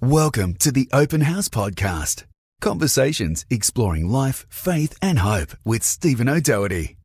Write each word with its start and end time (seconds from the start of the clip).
Welcome 0.00 0.54
to 0.60 0.70
the 0.70 0.88
Open 0.92 1.22
House 1.22 1.48
Podcast. 1.48 2.22
Conversations 2.60 3.44
exploring 3.50 4.08
life, 4.08 4.46
faith, 4.48 4.96
and 5.02 5.18
hope 5.18 5.56
with 5.64 5.82
Stephen 5.82 6.28
O'Doherty. 6.28 6.96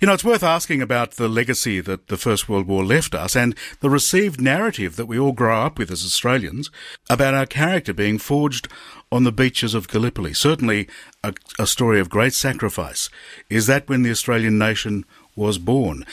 You 0.00 0.06
know, 0.06 0.14
it's 0.14 0.24
worth 0.24 0.42
asking 0.42 0.80
about 0.80 1.12
the 1.12 1.28
legacy 1.28 1.80
that 1.82 2.06
the 2.06 2.16
First 2.16 2.48
World 2.48 2.66
War 2.66 2.82
left 2.82 3.14
us 3.14 3.36
and 3.36 3.54
the 3.80 3.90
received 3.90 4.40
narrative 4.40 4.96
that 4.96 5.04
we 5.04 5.18
all 5.18 5.32
grow 5.32 5.60
up 5.60 5.78
with 5.78 5.90
as 5.90 6.02
Australians 6.02 6.70
about 7.10 7.34
our 7.34 7.44
character 7.44 7.92
being 7.92 8.16
forged 8.16 8.68
on 9.12 9.24
the 9.24 9.32
beaches 9.32 9.74
of 9.74 9.88
Gallipoli. 9.88 10.32
Certainly 10.32 10.88
a, 11.22 11.34
a 11.58 11.66
story 11.66 12.00
of 12.00 12.08
great 12.08 12.32
sacrifice. 12.32 13.10
Is 13.50 13.66
that 13.66 13.86
when 13.86 14.02
the 14.02 14.10
Australian 14.10 14.56
nation 14.56 15.04
was 15.36 15.58
born. 15.58 16.04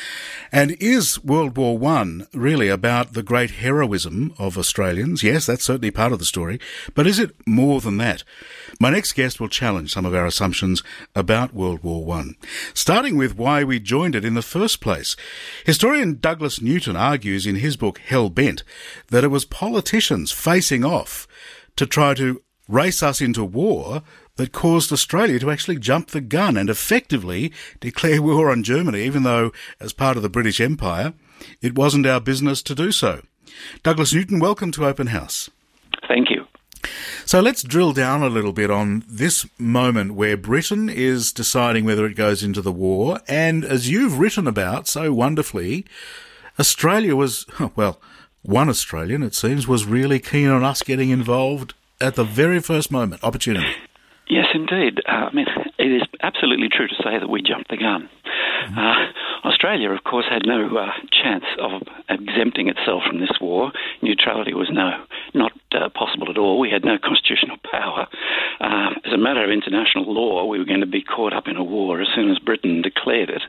And 0.52 0.72
is 0.80 1.24
World 1.24 1.58
War 1.58 1.78
One 1.78 2.28
really 2.34 2.70
about 2.70 3.14
the 3.14 3.24
great 3.24 3.52
heroism 3.52 4.34
of 4.38 4.58
Australians? 4.58 5.24
Yes, 5.24 5.46
that's 5.46 5.64
certainly 5.64 5.92
part 5.92 6.14
of 6.14 6.20
the 6.20 6.26
story. 6.26 6.60
But 6.94 7.08
is 7.08 7.20
it 7.20 7.36
more 7.46 7.82
than 7.82 7.98
that? 7.98 8.24
My 8.80 8.90
next 8.90 9.14
guest 9.14 9.40
will 9.40 9.50
challenge 9.50 9.92
some 9.92 10.06
of 10.06 10.14
our 10.14 10.26
assumptions 10.26 10.84
about 11.16 11.54
World 11.54 11.84
War 11.84 12.06
One, 12.06 12.36
starting 12.74 13.18
with 13.18 13.38
why 13.38 13.64
we 13.64 13.80
joined 13.80 14.16
it 14.16 14.26
in 14.26 14.34
the 14.34 14.42
first 14.42 14.82
place. 14.82 15.16
Historian 15.66 16.20
Douglas 16.20 16.62
Newton 16.62 16.96
argues 16.96 17.46
in 17.46 17.58
his 17.58 17.76
book 17.76 18.00
Hell 18.00 18.30
Bent 18.30 18.64
that 19.10 19.24
it 19.24 19.30
was 19.30 19.46
politicians 19.46 20.32
facing 20.32 20.86
off 20.86 21.28
to 21.76 21.86
try 21.86 22.14
to 22.14 22.42
race 22.68 23.02
us 23.02 23.22
into 23.22 23.44
war 23.44 24.04
that 24.38 24.52
caused 24.52 24.92
Australia 24.92 25.40
to 25.40 25.52
actually 25.52 25.78
jump 25.78 26.10
the 26.10 26.22
gun 26.22 26.58
and 26.58 26.70
effectively 26.70 27.52
declare 27.80 28.22
war 28.22 28.50
on 28.50 28.64
Germany, 28.64 29.04
even 29.04 29.24
though, 29.24 29.52
as 29.80 29.94
part 29.94 30.18
of 30.18 30.24
the 30.24 30.30
British 30.30 30.62
Empire, 30.62 31.14
it 31.62 31.76
wasn't 31.76 32.06
our 32.06 32.22
business 32.22 32.62
to 32.64 32.74
do 32.74 32.92
so. 32.92 33.22
Douglas 33.84 34.14
Newton, 34.14 34.40
welcome 34.40 34.72
to 34.72 34.86
Open 34.86 35.08
House. 35.08 35.50
Thank 36.08 36.30
you. 36.30 36.46
So 37.26 37.42
let's 37.42 37.64
drill 37.64 37.92
down 37.92 38.24
a 38.24 38.30
little 38.30 38.54
bit 38.54 38.72
on 38.72 39.04
this 39.08 39.46
moment 39.58 40.14
where 40.14 40.38
Britain 40.38 40.90
is 40.90 41.34
deciding 41.34 41.84
whether 41.84 42.06
it 42.06 42.16
goes 42.16 42.44
into 42.44 42.62
the 42.62 42.72
war. 42.72 43.20
And 43.28 43.66
as 43.66 43.90
you've 43.90 44.20
written 44.20 44.48
about 44.48 44.88
so 44.88 45.12
wonderfully, 45.12 45.86
Australia 46.60 47.16
was, 47.16 47.46
well, 47.76 48.00
one 48.44 48.70
Australian, 48.70 49.24
it 49.24 49.36
seems, 49.36 49.68
was 49.68 49.86
really 49.86 50.20
keen 50.20 50.48
on 50.48 50.64
us 50.64 50.82
getting 50.84 51.10
involved 51.10 51.74
at 52.00 52.16
the 52.16 52.24
very 52.24 52.62
first 52.62 52.92
moment, 52.92 53.24
opportunity. 53.24 53.74
Yes, 54.30 54.48
indeed. 54.54 55.00
Uh, 55.08 55.30
I 55.32 55.34
mean, 55.34 55.48
it 55.80 55.92
is 55.92 56.04
absolutely 56.22 56.68
true 56.70 56.88
to 56.88 56.96
say 56.96 57.18
that 57.20 57.30
we 57.30 57.42
jumped 57.42 57.70
the 57.70 57.78
gun. 57.78 58.10
Mm-hmm. 58.68 58.78
Uh, 58.78 59.48
Australia, 59.48 59.92
of 59.92 60.04
course, 60.04 60.26
had 60.30 60.44
no 60.46 60.68
uh, 60.76 60.92
chance 61.12 61.46
of 61.60 61.84
exempting 62.10 62.68
itself 62.68 63.04
from 63.08 63.20
this 63.20 63.32
war. 63.40 63.72
Neutrality 64.02 64.54
was 64.54 64.70
no 64.72 65.04
not 65.34 65.52
uh, 65.72 65.90
possible 65.90 66.30
at 66.30 66.38
all. 66.38 66.60
We 66.60 66.70
had 66.70 66.84
no 66.84 66.98
constitutional 66.98 67.58
power. 67.64 68.08
Uh, 68.60 68.90
as 69.06 69.14
a 69.14 69.18
matter 69.18 69.44
of 69.44 69.52
international 69.52 70.12
law, 70.12 70.46
we 70.46 70.58
were 70.58 70.66
going 70.66 70.82
to 70.82 70.88
be 70.88 71.04
caught 71.04 71.34
up 71.34 71.48
in 71.48 71.58
a 71.58 71.64
war 71.64 72.02
as 72.02 72.08
soon 72.16 72.32
as 72.32 72.40
Britain 72.40 72.82
declared 72.82 73.30
it. 73.30 73.44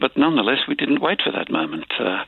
But 0.00 0.16
nonetheless, 0.16 0.68
we 0.68 0.74
didn't 0.74 1.02
wait 1.02 1.20
for 1.24 1.32
that 1.32 1.50
moment. 1.50 1.92
Uh, 1.98 2.24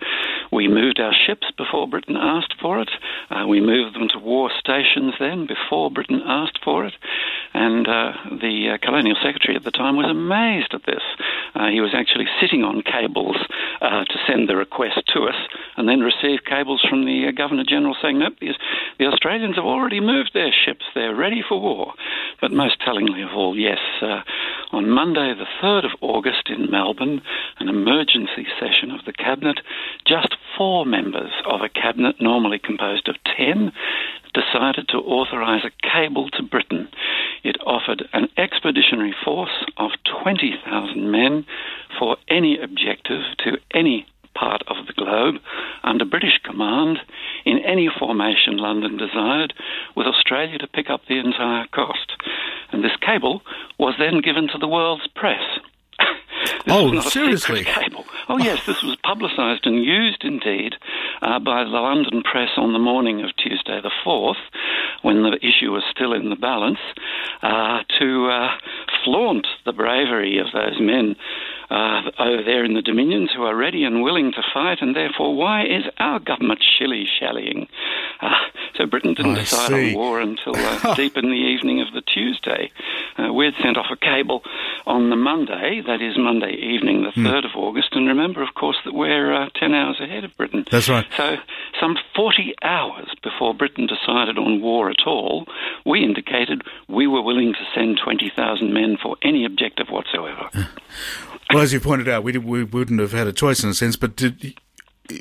we 0.53 0.69
moved 0.69 1.01
our 1.01 1.15
ships 1.27 1.47
before 1.57 1.89
Britain 1.89 2.17
asked 2.17 2.55
for 2.61 2.81
it. 2.81 2.91
Uh, 3.31 3.47
we 3.47 3.61
moved 3.61 3.95
them 3.95 4.09
to 4.09 4.19
war 4.19 4.51
stations 4.59 5.15
then 5.19 5.47
before 5.47 5.91
Britain 5.91 6.23
asked 6.25 6.59
for 6.65 6.85
it. 6.85 6.95
And 7.57 7.89
uh, 7.89 8.13
the 8.43 8.75
uh, 8.75 8.79
colonial 8.85 9.17
secretary 9.17 9.57
at 9.57 9.65
the 9.65 9.71
time 9.71 9.97
was 9.97 10.11
amazed 10.11 10.75
at 10.75 10.85
this. 10.85 11.01
Uh, 11.55 11.69
he 11.69 11.81
was 11.81 11.95
actually 11.95 12.27
sitting 12.39 12.63
on 12.63 12.83
cables 12.83 13.37
uh, 13.81 14.05
to 14.05 14.19
send 14.29 14.47
the 14.47 14.57
request 14.57 15.01
to 15.15 15.23
us 15.23 15.35
and 15.77 15.89
then 15.89 16.01
received 16.01 16.47
cables 16.47 16.85
from 16.89 17.05
the 17.05 17.27
uh, 17.29 17.33
Governor 17.37 17.65
General 17.69 17.97
saying, 18.01 18.19
nope, 18.19 18.35
the, 18.41 18.55
the, 18.99 19.07
Australians 19.07 19.57
have 19.57 19.65
already 19.65 20.01
moved 20.01 20.31
their 20.35 20.53
ships. 20.53 20.85
They're 20.95 21.15
ready 21.15 21.43
for 21.47 21.61
war. 21.61 21.93
But 22.41 22.53
most 22.53 22.81
tellingly 22.81 23.23
of 23.23 23.31
all, 23.35 23.59
yes, 23.59 23.79
on 24.73 24.91
Monday, 24.91 25.33
the 25.35 25.47
3rd 25.63 25.87
of 25.87 25.91
August 26.01 26.49
in 26.49 26.71
Melbourne, 26.71 27.23
an 27.59 27.69
emergency 27.69 28.47
session 28.61 28.91
of 28.91 29.05
the 29.07 29.13
Cabinet, 29.13 29.61
just 30.07 30.37
four 30.57 30.85
members 30.85 31.33
of 31.49 31.61
a 31.61 31.69
Cabinet 31.69 32.17
normally 32.21 32.59
composed 32.59 33.09
of 33.09 33.17
10 33.37 33.73
decided 34.35 34.89
to 34.89 34.99
authorise 34.99 35.65
a 35.65 35.89
cable 35.89 36.29
to 36.31 36.43
Britain. 36.43 36.89
It 37.43 37.57
offered 37.65 38.07
an 38.13 38.29
expeditionary 38.37 39.15
force 39.25 39.65
of 39.77 39.93
20,000 40.23 41.11
men 41.11 41.47
for 41.99 42.17
any 42.29 42.59
objective 42.59 43.23
to 43.45 43.59
any 43.73 44.07
part 44.39 44.63
of 44.69 44.87
the 44.87 44.93
globe 44.93 45.37
under 45.83 46.05
British 46.05 46.39
command 46.45 46.99
in 47.45 47.59
any 47.61 47.89
formation 47.99 48.59
London 48.59 48.97
desired, 48.97 49.55
with 49.97 50.07
Australia 50.07 50.59
to 50.59 50.67
pick 50.67 50.91
up 50.91 51.03
the 51.09 51.19
entire 51.19 51.67
cost. 51.73 52.13
And 52.71 52.85
this 52.85 52.97
cable 53.01 53.43
was 53.79 53.95
then 53.99 54.21
given 54.21 54.49
to 54.49 54.59
the 54.59 54.69
world's 54.69 55.07
press. 55.15 55.43
oh, 56.69 57.01
seriously? 57.01 57.65
Cable. 57.65 58.05
Oh, 58.29 58.39
yes, 58.39 58.67
this 58.67 58.83
was 58.83 58.97
publicised 59.05 59.67
and 59.67 59.85
used 59.85 60.25
indeed 60.25 60.75
uh, 61.23 61.39
by 61.39 61.65
the 61.65 61.71
London 61.71 62.23
press 62.23 62.51
on 62.57 62.73
the 62.73 62.79
morning 62.79 63.23
of 63.23 63.31
Tuesday 63.37 63.81
the 63.81 63.93
4th, 64.05 64.35
when 65.03 65.23
the 65.23 65.37
issue 65.37 65.73
was 65.73 65.85
still 65.91 66.13
in 66.13 66.31
the 66.31 66.37
balance, 66.37 66.81
uh, 67.43 67.83
to 67.99 68.27
uh, 68.27 68.49
flaunt 69.05 69.47
the 69.65 69.73
bravery 69.73 70.39
of 70.39 70.47
those 70.53 70.81
men 70.81 71.17
uh, 71.71 72.03
over 72.19 72.43
there 72.45 72.65
in 72.65 72.75
the 72.75 72.83
Dominions 72.83 73.31
who 73.35 73.43
are 73.43 73.57
ready 73.57 73.85
and 73.85 74.03
willing 74.03 74.33
to 74.33 74.43
fight, 74.55 74.79
and 74.81 74.95
therefore, 74.95 75.35
why 75.35 75.65
is 75.65 75.85
our 75.99 76.19
government 76.19 76.63
shilly 76.79 77.05
shallying? 77.19 77.67
Uh, 78.21 78.31
so 78.77 78.87
Britain 78.87 79.15
didn't 79.15 79.37
I 79.37 79.41
decide 79.41 79.69
see. 79.69 79.91
on 79.91 79.95
war 79.95 80.21
until 80.21 80.57
uh, 80.57 80.95
deep 80.97 81.17
in 81.17 81.25
the 81.27 81.37
evening 81.37 81.81
of 81.81 81.93
the 81.93 82.03
Tuesday. 82.03 82.71
Uh, 83.19 83.33
we'd 83.33 83.55
sent 83.63 83.77
off 83.77 83.87
a 83.91 83.97
cable 83.97 84.43
on 84.87 85.11
the 85.11 85.17
Monday, 85.17 85.83
that 85.87 86.03
is 86.03 86.17
Monday 86.19 86.53
evening, 86.53 87.03
the 87.03 87.21
3rd 87.21 87.47
of 87.47 87.51
August, 87.57 87.89
and 87.93 88.07
remember, 88.09 88.43
of 88.43 88.55
course, 88.55 88.77
that 88.85 88.95
we're 88.95 89.33
uh, 89.33 89.49
10 89.55 89.75
hours 89.75 90.01
ahead 90.01 90.25
of 90.25 90.37
Britain. 90.37 90.65
That's 90.71 90.89
right. 90.89 91.07
So, 91.17 91.37
some 91.81 91.97
40 92.15 92.55
hours 92.63 93.09
before 93.23 93.55
Britain 93.55 93.87
decided 93.87 94.39
on 94.39 94.61
war 94.61 94.91
at 94.91 95.07
all, 95.07 95.47
we 95.85 96.05
indicated 96.05 96.63
we 96.89 97.07
were 97.07 97.23
willing 97.23 97.53
to 97.55 97.65
send 97.75 97.99
20,000 98.03 98.73
men 98.73 98.97
for 99.03 99.17
any 99.23 99.45
objective 99.45 99.89
whatsoever. 99.89 100.51
Well, 101.53 101.63
as 101.63 101.73
you 101.73 101.79
pointed 101.79 102.09
out, 102.09 102.25
we, 102.25 102.37
we 102.39 102.65
wouldn't 102.65 102.99
have 102.99 103.13
had 103.13 103.29
a 103.29 103.33
choice 103.33 103.63
in 103.63 103.71
a 103.71 103.75
sense, 103.75 103.95
but 103.95 104.17
did, 104.17 104.59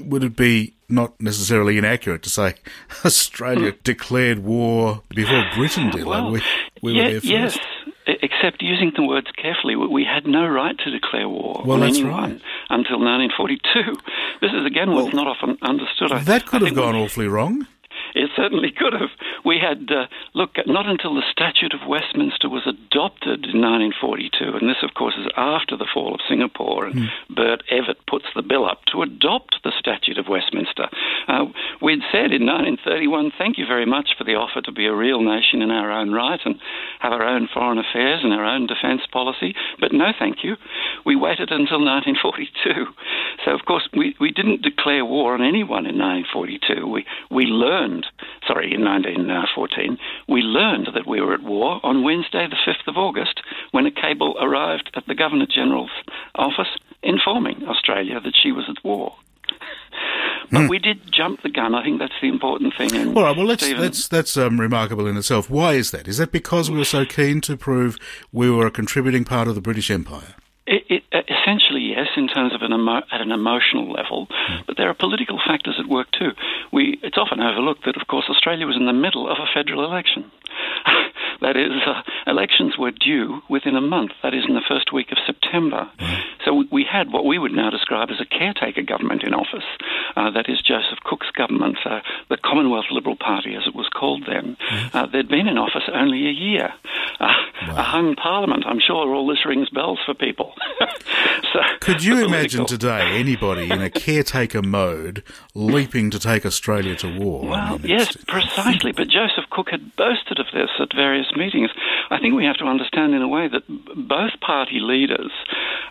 would 0.04 0.24
it 0.24 0.36
be 0.36 0.74
not 0.90 1.20
necessarily 1.20 1.78
inaccurate 1.78 2.22
to 2.24 2.30
say 2.30 2.56
Australia 3.06 3.72
hmm. 3.72 3.78
declared 3.84 4.40
war 4.40 5.02
before 5.10 5.44
Britain 5.56 5.90
did? 5.92 6.06
Well, 6.06 6.32
we, 6.32 6.42
we 6.82 6.94
yeah, 6.94 7.04
were 7.04 7.10
there 7.12 7.22
first. 7.22 7.26
Yes, 7.32 7.60
except 8.08 8.62
using 8.62 8.92
the 8.96 9.04
words 9.04 9.28
carefully, 9.42 9.76
we 9.76 10.04
had 10.04 10.26
no 10.26 10.46
right 10.48 10.78
to 10.78 10.92
declare 10.92 11.28
war 11.28 11.64
Well, 11.66 11.76
on 11.76 11.80
that's 11.82 11.98
anyone 11.98 12.14
right. 12.14 12.42
until 12.70 13.00
1942. 13.00 13.96
This 14.42 14.52
is 14.54 14.66
again 14.66 14.92
what's 14.92 15.14
not 15.14 15.28
often 15.28 15.58
understood. 15.62 16.12
That 16.26 16.46
could 16.46 16.62
I 16.62 16.68
have 16.68 16.76
think 16.76 16.78
we- 16.78 16.84
gone 16.84 16.96
awfully 16.96 17.28
wrong. 17.28 17.68
It 18.16 18.32
certainly 18.36 18.72
could 18.72 18.94
have. 18.94 19.12
We 19.44 19.60
had, 19.60 19.92
uh, 19.92 20.08
look, 20.34 20.56
not 20.66 20.88
until 20.88 21.14
the 21.14 21.30
Statute 21.30 21.74
of 21.74 21.88
Westminster 21.88 22.48
was 22.48 22.64
adopted 22.66 23.44
in 23.44 23.60
1942, 23.60 24.56
and 24.56 24.70
this, 24.70 24.82
of 24.82 24.94
course, 24.96 25.16
is 25.20 25.28
after 25.36 25.76
the 25.76 25.88
fall 25.94 26.16
of 26.16 26.22
Singapore, 26.28 26.86
and 26.86 27.12
Bert 27.30 27.64
Evatt 27.70 28.00
puts 28.08 28.26
the 28.34 28.42
bill 28.42 28.66
up 28.66 28.86
to 28.92 29.02
adopt 29.02 29.60
the 29.64 29.74
Statute 29.78 30.18
of 30.18 30.30
Westminster. 30.30 30.88
Uh, 31.28 31.46
we'd 31.82 32.08
said 32.12 32.32
in 32.32 32.48
1931, 32.48 33.32
thank 33.38 33.58
you 33.58 33.66
very 33.68 33.86
much 33.86 34.16
for 34.18 34.24
the 34.24 34.36
offer 34.36 34.62
to 34.62 34.72
be 34.72 34.86
a 34.86 34.96
real 34.96 35.22
nation 35.22 35.62
in 35.62 35.70
our 35.70 35.92
own 35.92 36.12
right 36.12 36.40
and 36.46 36.56
have 37.00 37.12
our 37.12 37.24
own 37.24 37.50
foreign 37.54 37.78
affairs 37.78 38.22
and 38.24 38.34
our 38.34 38.46
own 38.46 38.66
defence 38.66 39.02
policy, 39.12 39.54
but 39.80 39.92
no 39.92 40.14
thank 40.18 40.44
you. 40.44 40.56
We 41.06 41.16
waited 41.16 41.52
until 41.52 41.84
1942. 41.84 42.88
So, 43.44 43.52
of 43.52 43.66
course, 43.66 43.88
we, 43.94 44.16
we 44.20 44.32
didn't 44.32 44.62
declare 44.62 45.04
war 45.04 45.34
on 45.34 45.42
anyone 45.42 45.86
in 45.86 46.00
1942. 46.00 46.88
We, 46.88 47.06
we 47.30 47.46
learned, 47.46 48.05
sorry, 48.48 48.74
in 48.74 48.84
1914, 48.84 49.98
we 50.28 50.42
learned 50.42 50.90
that 50.94 51.08
we 51.08 51.22
were 51.22 51.34
at 51.34 51.44
war 51.44 51.80
on 51.84 52.04
Wednesday, 52.04 52.48
the 52.48 52.58
5th 52.66 52.88
of 52.88 52.98
August, 52.98 53.42
when 53.72 53.86
a 53.86 53.92
cable 53.92 54.36
arrived 54.40 54.92
at 54.96 55.06
the 55.08 55.16
Governor 55.16 55.46
General's 55.46 55.92
office 56.36 56.68
informing 57.04 57.64
Australia 57.68 58.20
that 58.20 58.34
she 58.42 58.52
was 58.52 58.66
at 58.70 58.84
war. 58.84 59.16
But 60.52 60.70
we 60.70 60.78
did 60.78 61.12
jump 61.12 61.42
the 61.42 61.50
gun. 61.50 61.74
I 61.74 61.84
think 61.84 62.00
that's 62.00 62.14
the 62.22 62.28
important 62.28 62.74
thing. 62.78 62.94
And. 62.96 63.18
All 63.18 63.24
right. 63.24 63.36
Well, 63.36 63.48
let's, 63.48 63.64
Stephen- 63.64 63.82
that's 63.82 64.08
that's 64.08 64.38
um, 64.38 64.62
remarkable 64.62 65.08
in 65.08 65.18
itself. 65.18 65.50
Why 65.50 65.74
is 65.74 65.90
that? 65.90 66.08
Is 66.08 66.18
that 66.18 66.32
because 66.32 66.70
we 66.70 66.78
were 66.78 66.86
so 66.86 67.04
keen 67.04 67.42
to 67.42 67.58
prove 67.58 67.98
we 68.32 68.50
were 68.52 68.68
a 68.68 68.72
contributing 68.72 69.26
part 69.26 69.48
of 69.48 69.56
the 69.56 69.62
British 69.62 69.90
Empire? 69.90 70.36
It, 70.68 70.84
it, 70.88 71.04
uh, 71.12 71.22
essentially, 71.28 71.82
yes, 71.96 72.08
in 72.18 72.28
terms 72.28 72.54
of 72.54 72.62
an 72.62 72.74
emo- 72.74 73.08
at 73.12 73.22
an 73.22 73.32
emotional 73.32 73.92
level, 73.92 74.28
but 74.68 74.78
there 74.78 74.90
are 74.90 74.94
political 74.94 75.40
factors 75.40 75.76
at 75.80 75.88
work 75.88 76.12
too. 76.12 76.32
We, 76.72 77.00
it's 77.02 77.18
often 77.18 77.40
overlooked 77.40 77.86
that, 77.86 78.00
of 78.00 78.08
course, 78.08 78.26
Australia 78.30 78.68
was 78.68 78.76
in 78.76 78.86
the 78.86 78.94
middle 78.94 79.30
of 79.30 79.38
a 79.40 79.48
federal 79.54 79.86
election. 79.86 80.32
That 81.42 81.58
is, 81.58 81.72
uh, 81.86 82.02
elections 82.28 82.78
were 82.78 82.92
due 82.92 83.42
within 83.50 83.76
a 83.76 83.82
month. 83.82 84.12
That 84.24 84.34
is, 84.34 84.44
in 84.48 84.56
the 84.56 84.64
first 84.68 84.94
week 84.94 85.12
of 85.12 85.18
September. 85.26 85.90
Mm. 86.00 86.22
So 86.46 86.64
we 86.72 86.86
had 86.90 87.12
what 87.12 87.26
we 87.26 87.38
would 87.38 87.52
now 87.52 87.70
describe 87.70 88.10
as 88.10 88.22
a 88.22 88.26
caretaker 88.26 88.84
government 88.84 89.24
in 89.24 89.34
office. 89.34 89.66
Uh, 90.16 90.32
that 90.32 90.48
is 90.48 90.62
Joseph 90.62 91.00
Cook's 91.04 91.30
government, 91.32 91.78
uh, 91.86 92.00
the 92.30 92.38
Commonwealth 92.38 92.86
Liberal 92.90 93.18
Party, 93.18 93.56
as 93.56 93.68
it 93.68 93.76
was 93.76 93.90
called 93.90 94.24
then. 94.28 94.56
Mm. 94.72 95.12
they'd 95.12 95.28
been 95.28 95.48
in 95.48 95.58
office 95.58 95.90
only 95.94 96.28
a 96.28 96.32
year. 96.32 96.74
Uh, 97.20 97.28
wow. 97.68 97.76
A 97.78 97.84
hung 97.84 98.16
parliament. 98.16 98.66
I'm 98.66 98.80
sure 98.80 99.14
all 99.14 99.28
this 99.28 99.46
rings 99.46 99.70
bells 99.70 100.00
for 100.06 100.14
people. 100.14 100.54
Could 101.86 102.04
you 102.04 102.26
imagine 102.26 102.66
today 102.66 103.20
anybody 103.20 103.70
in 103.70 103.80
a 103.80 103.92
caretaker 103.92 104.64
mode 104.64 105.22
leaping 105.54 106.10
to 106.10 106.18
take 106.18 106.44
Australia 106.44 106.96
to 106.96 107.20
war? 107.20 107.48
Well, 107.48 107.80
yes, 107.84 108.18
precisely. 108.28 108.92
But 108.92 109.08
Joseph 109.08 109.46
Cook 109.52 109.68
had 109.70 109.96
boasted 109.96 110.40
of 110.40 110.48
this 110.52 110.72
at 110.80 110.96
various 110.96 111.28
meetings. 111.36 111.70
I 112.10 112.18
think 112.20 112.34
we 112.34 112.44
have 112.46 112.58
to 112.58 112.66
understand, 112.66 113.14
in 113.14 113.22
a 113.22 113.28
way, 113.28 113.48
that 113.50 113.68
both 113.68 114.32
party 114.42 114.80
leaders 114.82 115.32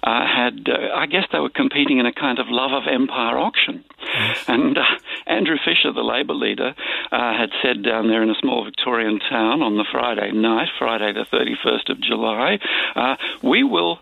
uh, 0.02 0.26
had, 0.26 0.69
uh, 0.69 0.96
I 0.96 1.06
guess, 1.06 1.26
they 1.31 1.38
were 1.38 1.49
competing 1.49 1.99
in 1.99 2.06
a 2.06 2.12
kind 2.12 2.41
of 2.41 2.46
love 2.49 2.73
of 2.73 2.88
empire 2.93 3.38
auction. 3.38 3.85
Yes. 4.02 4.44
And 4.49 4.76
uh, 4.76 4.82
Andrew 5.29 5.56
Fisher, 5.64 5.93
the 5.93 6.02
Labor 6.02 6.35
leader, 6.35 6.75
uh, 7.12 7.32
had 7.38 7.50
said 7.62 7.85
down 7.85 8.08
there 8.08 8.23
in 8.23 8.31
a 8.31 8.38
small 8.41 8.64
Victorian 8.64 9.20
town 9.31 9.62
on 9.62 9.76
the 9.76 9.87
Friday 9.93 10.32
night, 10.32 10.69
Friday 10.76 11.12
the 11.12 11.25
31st 11.32 11.88
of 11.91 12.00
July, 12.00 12.58
uh, 12.96 13.14
we 13.43 13.62
will 13.62 14.00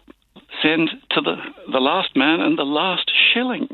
send 0.63 0.91
to 1.11 1.21
the, 1.21 1.37
the 1.71 1.81
last 1.81 2.17
man 2.17 2.41
and 2.41 2.59
the 2.59 2.65
last 2.65 3.11
shilling. 3.33 3.69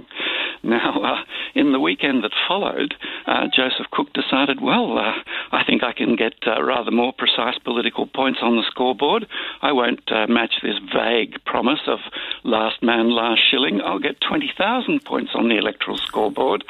Now, 0.63 1.01
uh, 1.03 1.25
in 1.55 1.73
the 1.73 1.81
weekend 1.81 2.25
that 2.25 2.33
followed, 2.49 2.95
uh, 3.27 3.47
Joseph 3.55 3.87
Cook 3.93 4.13
decided, 4.13 4.61
well, 4.61 4.99
uh, 4.99 5.13
I 5.53 5.65
think 5.65 5.83
I 5.83 5.93
can 5.93 6.17
get 6.17 6.35
uh, 6.47 6.63
rather 6.63 6.91
more 6.91 7.13
precise 7.13 7.57
political 7.59 8.07
points 8.07 8.41
on 8.43 8.57
the 8.57 8.65
scoreboard. 8.69 9.27
I 9.63 9.73
won't 9.73 10.03
uh, 10.11 10.27
match 10.29 10.55
this 10.63 10.79
vague 10.93 11.43
promise 11.45 11.81
of 11.87 12.01
last 12.43 12.83
man, 12.83 13.11
last 13.11 13.41
shilling. 13.49 13.81
I'll 13.81 14.01
get 14.01 14.21
20,000 14.21 15.05
points 15.05 15.31
on 15.35 15.49
the 15.49 15.59
electoral 15.59 15.97
scoreboard. 15.99 16.65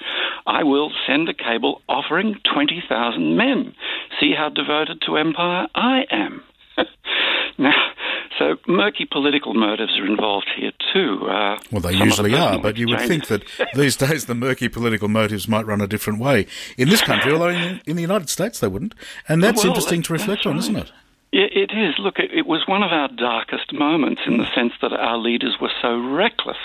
I 0.46 0.64
will 0.64 0.92
send 1.06 1.28
a 1.28 1.34
cable 1.34 1.80
offering 1.88 2.36
20,000 2.52 3.36
men. 3.36 3.74
See 4.20 4.34
how 4.36 4.50
devoted 4.50 5.02
to 5.06 5.16
empire 5.16 5.66
I 5.74 6.04
am. 6.10 6.42
now, 7.58 7.92
so 8.38 8.56
murky 8.66 9.04
political 9.04 9.54
motives 9.54 9.98
are 9.98 10.06
involved 10.06 10.48
here 10.56 10.72
too. 10.92 11.26
Uh, 11.28 11.58
well, 11.70 11.80
they 11.80 11.92
usually 11.92 12.34
are, 12.34 12.58
but 12.58 12.76
you 12.76 12.88
would 12.88 13.00
think 13.00 13.26
that 13.26 13.42
these 13.74 13.96
days 14.08 14.26
the 14.26 14.34
murky 14.34 14.68
political 14.68 15.08
motives 15.08 15.48
might 15.48 15.66
run 15.66 15.80
a 15.80 15.86
different 15.86 16.20
way 16.20 16.46
in 16.76 16.88
this 16.88 17.02
country, 17.02 17.32
although 17.32 17.48
in, 17.48 17.80
in 17.86 17.96
the 17.96 18.02
United 18.02 18.28
States 18.28 18.60
they 18.60 18.68
wouldn't. 18.68 18.94
And 19.28 19.42
that's 19.42 19.58
well, 19.58 19.68
interesting 19.68 20.02
to 20.02 20.12
reflect 20.12 20.46
on, 20.46 20.52
right. 20.52 20.60
isn't 20.60 20.76
it? 20.76 20.92
It 21.30 21.70
is. 21.72 21.98
Look, 21.98 22.18
it, 22.18 22.46
was 22.46 22.66
one 22.66 22.82
of 22.82 22.90
our 22.90 23.08
darkest 23.08 23.74
moments 23.74 24.22
in 24.26 24.38
the 24.38 24.50
sense 24.54 24.72
that 24.80 24.94
our 24.94 25.18
leaders 25.18 25.56
were 25.60 25.70
so 25.82 25.98
reckless. 25.98 26.56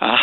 Uh, 0.00 0.16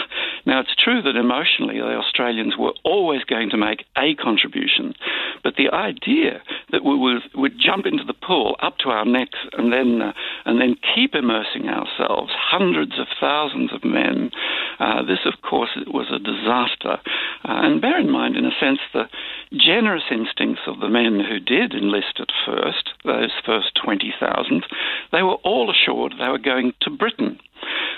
now, 0.45 0.60
it's 0.60 0.75
true 0.75 1.01
that 1.01 1.16
emotionally 1.16 1.80
the 1.80 1.95
Australians 1.95 2.56
were 2.57 2.74
always 2.84 3.24
going 3.24 3.50
to 3.51 3.57
make 3.57 3.86
a 3.98 4.13
contribution, 4.16 4.94
but 5.42 5.56
the 5.56 5.69
idea 5.69 6.42
that 6.72 6.84
we 6.84 6.98
would, 6.98 7.22
would 7.34 7.60
jump 7.60 7.86
into 7.86 8.04
the 8.04 8.13
pool 8.13 8.57
up 8.62 8.78
to 8.80 8.90
our 8.90 9.06
necks 9.06 9.40
and 9.54 9.72
then 9.72 10.01
uh, 10.01 10.12
and 10.45 10.60
then 10.60 10.75
keep 10.95 11.16
immersing 11.16 11.69
ourselves, 11.69 12.31
hundreds 12.36 13.00
of 13.00 13.07
thousands 13.19 13.72
of 13.72 13.84
men, 13.84 14.31
uh, 14.80 15.01
this, 15.04 15.19
of 15.25 15.42
course, 15.48 15.69
was 15.88 16.07
a 16.12 16.19
disaster. 16.19 17.00
Uh, 17.48 17.63
and 17.63 17.81
bear 17.81 18.00
in 18.00 18.10
mind, 18.10 18.36
in 18.36 18.45
a 18.45 18.60
sense, 18.60 18.80
the 18.94 19.06
generous 19.56 20.04
instincts 20.12 20.63
of 20.68 20.80
the 20.80 20.90
men 20.90 21.22
who 21.22 21.40
did 21.40 21.74
enlist 21.74 22.19
at 22.19 22.30
first, 22.45 22.90
those 23.06 23.31
first 23.45 23.80
20,000, 23.81 24.66
they 25.12 25.24
were 25.24 25.40
all 25.44 25.72
assured 25.72 26.13
they 26.19 26.28
were 26.28 26.38
going 26.38 26.74
to 26.81 26.90
Britain. 26.90 27.40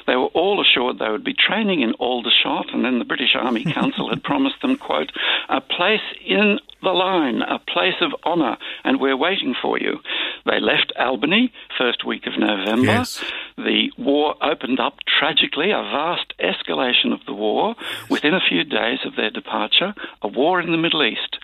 They 0.08 0.16
were 0.16 0.28
all 0.28 0.62
assured 0.62 1.00
they 1.00 1.10
would 1.10 1.24
be 1.24 1.34
training 1.34 1.82
in 1.82 1.94
Aldershot, 1.94 2.74
and 2.74 2.86
then 2.86 3.00
the 3.00 3.06
British 3.06 3.36
Army 3.36 3.64
Council 3.74 4.10
had 4.10 4.24
promised 4.24 4.62
them, 4.62 4.78
quote, 4.78 5.12
a 5.50 5.62
place 5.62 6.02
in 6.26 6.60
the 6.84 6.92
line, 6.92 7.42
a 7.42 7.60
place 7.60 7.96
of 8.02 8.14
honour, 8.24 8.58
and 8.84 9.00
we're 9.00 9.18
waiting 9.18 9.56
for 9.60 9.80
you. 9.80 10.00
They 10.46 10.60
left 10.60 10.94
Albany 10.98 11.52
first 11.78 12.06
week 12.06 12.28
of 12.28 12.38
November. 12.38 12.86
Yes. 12.86 13.24
The 13.58 13.92
war 13.98 14.36
opened 14.42 14.80
up 14.80 14.98
tragically, 15.08 15.72
a 15.72 15.82
vast 15.82 16.34
escalation 16.40 17.12
of 17.12 17.26
the 17.26 17.34
war. 17.34 17.76
Within 18.10 18.34
a 18.34 18.40
few 18.48 18.64
days 18.64 19.00
of 19.06 19.16
their 19.16 19.32
departure, 19.32 19.96
a 20.22 20.28
war 20.28 20.62
in 20.62 20.72
the 20.72 20.78
Middle 20.78 21.04
East. 21.04 21.35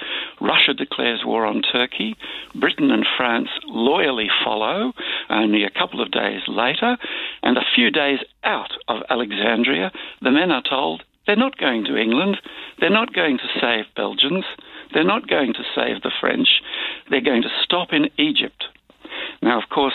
Russia 0.42 0.74
declares 0.74 1.22
war 1.24 1.46
on 1.46 1.62
Turkey. 1.62 2.16
Britain 2.56 2.92
and 2.92 3.06
France 3.16 3.50
loyally 3.66 4.28
follow 4.44 4.92
only 5.30 5.64
a 5.64 5.70
couple 5.70 6.02
of 6.02 6.12
days 6.12 6.42
later. 6.48 6.98
And 7.44 7.58
a 7.58 7.72
few 7.76 7.92
days 7.92 8.20
out 8.44 8.72
of 8.88 9.04
Alexandria, 9.10 9.92
the 10.22 10.32
men 10.32 10.52
are 10.52 10.64
told 10.68 11.04
they're 11.26 11.36
not 11.36 11.58
going 11.58 11.86
to 11.86 11.98
England. 11.98 12.38
They're 12.80 12.90
not 12.90 13.14
going 13.14 13.38
to 13.38 13.60
save 13.62 13.86
Belgians. 13.96 14.44
They're 14.94 15.04
not 15.04 15.30
going 15.30 15.54
to 15.54 15.64
save 15.76 16.02
the 16.02 16.12
French. 16.20 16.48
They're 17.10 17.22
going 17.22 17.44
to 17.44 17.50
stop 17.64 17.90
in 17.94 18.10
Egypt. 18.18 18.66
Now, 19.42 19.62
of 19.62 19.70
course, 19.70 19.94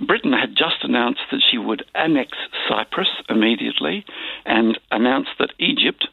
Britain 0.00 0.32
had 0.32 0.56
just 0.56 0.82
announced 0.82 1.20
that 1.30 1.42
she 1.50 1.56
would 1.56 1.84
annex 1.94 2.36
Cyprus 2.68 3.08
immediately 3.28 4.04
and 4.44 4.78
announced 4.90 5.30
that 5.38 5.54
Egypt, 5.58 6.08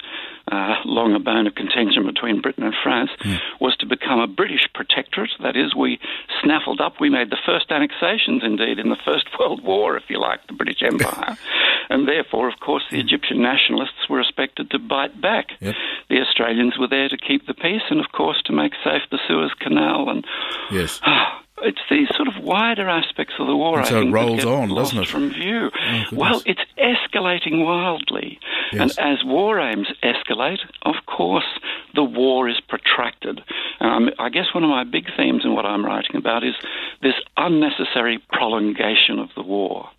long 1.02 1.16
a 1.16 1.20
bone 1.20 1.48
of 1.48 1.56
contention 1.56 2.06
between 2.06 2.42
Britain 2.42 2.64
and 2.64 2.76
France, 2.84 3.10
mm. 3.22 3.40
was 3.60 3.76
to 3.78 3.86
become 3.86 4.20
a 4.20 4.28
British 4.28 4.68
protectorate. 4.74 5.32
That 5.42 5.56
is, 5.56 5.76
we 5.76 6.00
snaffled 6.44 6.80
up, 6.80 7.00
we 7.00 7.10
made 7.10 7.30
the 7.30 7.42
first 7.46 7.72
annexations 7.72 8.44
indeed 8.44 8.78
in 8.78 8.90
the 8.90 9.02
First 9.04 9.26
World 9.40 9.64
War, 9.64 9.98
if 9.98 10.04
you 10.10 10.20
like, 10.20 10.46
the 10.48 10.54
British 10.54 10.82
Empire. 10.84 11.38
and 11.90 12.08
therefore, 12.08 12.48
of 12.48 12.60
course, 12.60 12.84
the 12.92 13.00
Egyptian 13.00 13.42
nationalists 13.42 14.10
were 14.10 14.22
expected 14.22 14.70
to 14.72 14.80
bite 14.80 15.20
back. 15.20 15.48
Yep. 15.60 15.76
The 16.10 16.22
Australians 16.22 16.78
were 16.80 16.88
there 16.88 17.10
to 17.10 17.18
keep 17.18 17.48
the 17.48 17.54
peace 17.54 17.84
and, 17.90 18.00
of 18.00 18.12
course, 18.12 18.42
to 18.46 18.54
make 18.54 18.74
safe 18.84 19.04
the 19.10 19.20
Suez 19.28 19.52
Canal. 19.60 20.10
And 20.10 20.26
yes. 20.72 21.02
it's 21.64 21.82
these 21.90 22.08
sort 22.16 22.28
of 22.28 22.44
wider 22.44 22.90
aspects 22.90 23.34
of 23.40 23.48
the 23.48 23.56
war. 23.56 23.78
And 23.78 23.86
I 23.86 23.90
so 23.90 24.00
think, 24.02 24.10
it 24.10 24.14
rolls 24.14 24.46
on, 24.46 24.70
doesn't 24.70 25.00
it? 25.00 25.08
From 25.08 25.30
view. 25.30 25.70
Oh, 25.74 26.04
well, 26.12 26.42
it's 26.46 26.62
escalating 26.78 27.64
wildly, 27.66 28.40
yes. 28.74 28.98
and 28.98 29.12
as 29.12 29.24
war 29.24 29.60
aims 29.60 29.88
escalate, 30.04 30.60
of 30.84 30.96
course, 31.06 31.60
the 31.96 32.04
war 32.04 32.50
is 32.50 32.60
protracted. 32.68 33.42
Um, 33.80 34.10
I 34.20 34.30
guess 34.30 34.54
one 34.54 34.64
of 34.64 34.70
my 34.70 34.84
big 34.84 35.06
themes 35.18 35.44
in 35.44 35.54
what 35.56 35.66
I'm 35.66 35.86
writing 35.86 36.16
about 36.16 36.44
is 36.44 36.56
this 37.02 37.16
unnecessary 37.38 38.22
prolongation 38.32 39.20
of 39.20 39.30
the 39.36 39.44
war. 39.44 39.90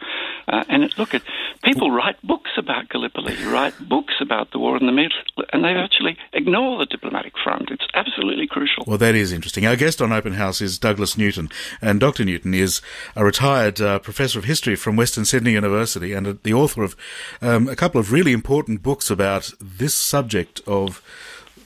Uh, 0.48 0.64
and 0.68 0.82
it, 0.82 0.98
look, 0.98 1.14
at 1.14 1.22
people 1.62 1.90
write 1.90 2.20
books 2.22 2.50
about 2.56 2.88
Gallipoli, 2.88 3.36
write 3.46 3.74
books 3.88 4.14
about 4.20 4.50
the 4.50 4.58
war 4.58 4.76
in 4.76 4.86
the 4.86 4.92
Middle, 4.92 5.16
and 5.52 5.64
they 5.64 5.74
actually 5.74 6.16
ignore 6.32 6.78
the 6.78 6.86
diplomatic 6.86 7.34
front. 7.42 7.70
It's 7.70 7.86
absolutely 7.94 8.46
crucial. 8.46 8.84
Well, 8.86 8.98
that 8.98 9.14
is 9.14 9.32
interesting. 9.32 9.66
Our 9.66 9.76
guest 9.76 10.02
on 10.02 10.12
Open 10.12 10.34
House 10.34 10.60
is 10.60 10.78
Douglas 10.78 11.16
Newton, 11.16 11.48
and 11.80 12.00
Dr. 12.00 12.24
Newton 12.24 12.54
is 12.54 12.80
a 13.16 13.24
retired 13.24 13.80
uh, 13.80 13.98
professor 13.98 14.38
of 14.38 14.44
history 14.44 14.76
from 14.76 14.96
Western 14.96 15.24
Sydney 15.24 15.52
University 15.52 16.12
and 16.12 16.38
the 16.42 16.54
author 16.54 16.82
of 16.82 16.96
um, 17.40 17.68
a 17.68 17.76
couple 17.76 18.00
of 18.00 18.12
really 18.12 18.32
important 18.32 18.82
books 18.82 19.10
about 19.10 19.52
this 19.60 19.94
subject 19.94 20.60
of 20.66 21.02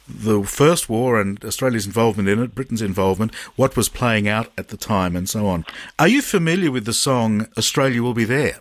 the 0.09 0.43
First 0.45 0.89
War 0.89 1.21
and 1.21 1.45
Australia's 1.45 1.87
involvement 1.87 2.29
in 2.29 2.43
it, 2.43 2.55
Britain's 2.55 2.83
involvement, 2.83 3.35
what 3.57 3.77
was 3.77 3.89
playing 3.89 4.29
out 4.29 4.53
at 4.57 4.69
the 4.69 4.77
time, 4.77 5.17
and 5.17 5.29
so 5.29 5.49
on. 5.49 5.65
Are 5.99 6.09
you 6.09 6.23
familiar 6.23 6.71
with 6.71 6.85
the 6.85 6.93
song 6.93 7.49
Australia 7.59 8.03
Will 8.03 8.15
Be 8.15 8.25
There? 8.25 8.61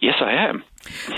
Yes, 0.00 0.16
I 0.20 0.32
am. 0.32 0.64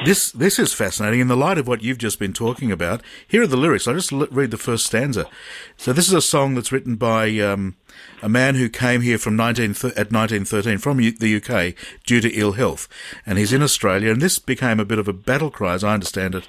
This 0.04 0.33
this 0.33 0.59
is 0.59 0.73
fascinating. 0.73 1.21
In 1.21 1.28
the 1.28 1.37
light 1.37 1.57
of 1.57 1.69
what 1.69 1.83
you've 1.83 1.99
just 1.99 2.19
been 2.19 2.33
talking 2.33 2.73
about, 2.73 3.00
here 3.26 3.42
are 3.42 3.47
the 3.47 3.57
lyrics. 3.57 3.87
I'll 3.87 3.95
just 3.95 4.11
read 4.11 4.50
the 4.50 4.59
first 4.59 4.87
stanza. 4.87 5.28
So 5.76 5.92
this 5.92 6.09
is 6.09 6.14
a 6.14 6.21
song 6.21 6.54
that's 6.54 6.73
written 6.73 6.97
by 6.97 7.38
um, 7.38 7.76
a 8.23 8.28
man 8.28 8.57
who 8.57 8.69
came 8.69 9.02
here 9.02 9.19
from 9.19 9.37
19 9.37 9.71
at 9.97 10.11
1913 10.11 10.78
from 10.78 10.97
the 10.97 11.37
UK 11.37 11.75
due 12.04 12.21
to 12.21 12.33
ill 12.33 12.52
health, 12.52 12.88
and 13.25 13.38
he's 13.38 13.52
in 13.52 13.62
Australia. 13.62 14.11
And 14.11 14.21
this 14.21 14.40
became 14.40 14.81
a 14.81 14.85
bit 14.85 14.99
of 14.99 15.07
a 15.07 15.12
battle 15.12 15.50
cry, 15.50 15.75
as 15.75 15.85
I 15.85 15.95
understand 15.95 16.35
it, 16.35 16.49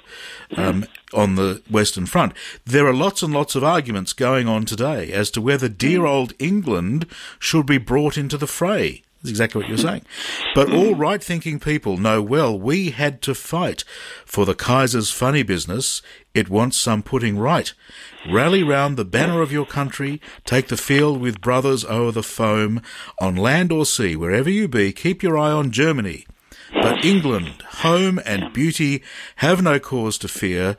um, 0.56 0.84
on 1.12 1.36
the 1.36 1.62
Western 1.70 2.06
Front. 2.06 2.32
There 2.64 2.86
are 2.86 2.94
lots 2.94 3.22
and 3.22 3.32
lots 3.32 3.54
of 3.54 3.62
arguments 3.62 4.12
going 4.12 4.48
on 4.48 4.64
today 4.64 5.12
as 5.12 5.30
to 5.32 5.40
whether 5.40 5.68
dear 5.68 6.04
old 6.04 6.32
England 6.40 7.06
should 7.38 7.66
be 7.66 7.78
brought 7.78 8.18
into 8.18 8.36
the 8.36 8.48
fray. 8.48 9.02
That's 9.24 9.30
exactly 9.30 9.62
what 9.62 9.68
you're 9.70 9.78
saying. 9.78 10.04
But 10.54 10.70
all 10.70 10.94
right 10.94 11.24
thinking 11.24 11.58
people 11.58 11.96
know 11.96 12.20
well 12.20 12.60
we 12.60 12.90
had 12.90 13.22
to 13.22 13.34
fight 13.34 13.82
for 14.26 14.44
the 14.44 14.54
Kaiser's 14.54 15.10
funny 15.10 15.42
business. 15.42 16.02
It 16.34 16.50
wants 16.50 16.76
some 16.76 17.02
putting 17.02 17.38
right. 17.38 17.72
Rally 18.30 18.62
round 18.62 18.98
the 18.98 19.04
banner 19.06 19.40
of 19.40 19.50
your 19.50 19.64
country. 19.64 20.20
Take 20.44 20.68
the 20.68 20.76
field 20.76 21.22
with 21.22 21.40
brothers 21.40 21.86
o'er 21.86 22.12
the 22.12 22.22
foam. 22.22 22.82
On 23.18 23.34
land 23.34 23.72
or 23.72 23.86
sea, 23.86 24.14
wherever 24.14 24.50
you 24.50 24.68
be, 24.68 24.92
keep 24.92 25.22
your 25.22 25.38
eye 25.38 25.52
on 25.52 25.70
Germany. 25.70 26.26
But 26.74 27.02
England, 27.02 27.62
home 27.62 28.20
and 28.26 28.52
beauty, 28.52 29.02
have 29.36 29.62
no 29.62 29.78
cause 29.78 30.18
to 30.18 30.28
fear. 30.28 30.76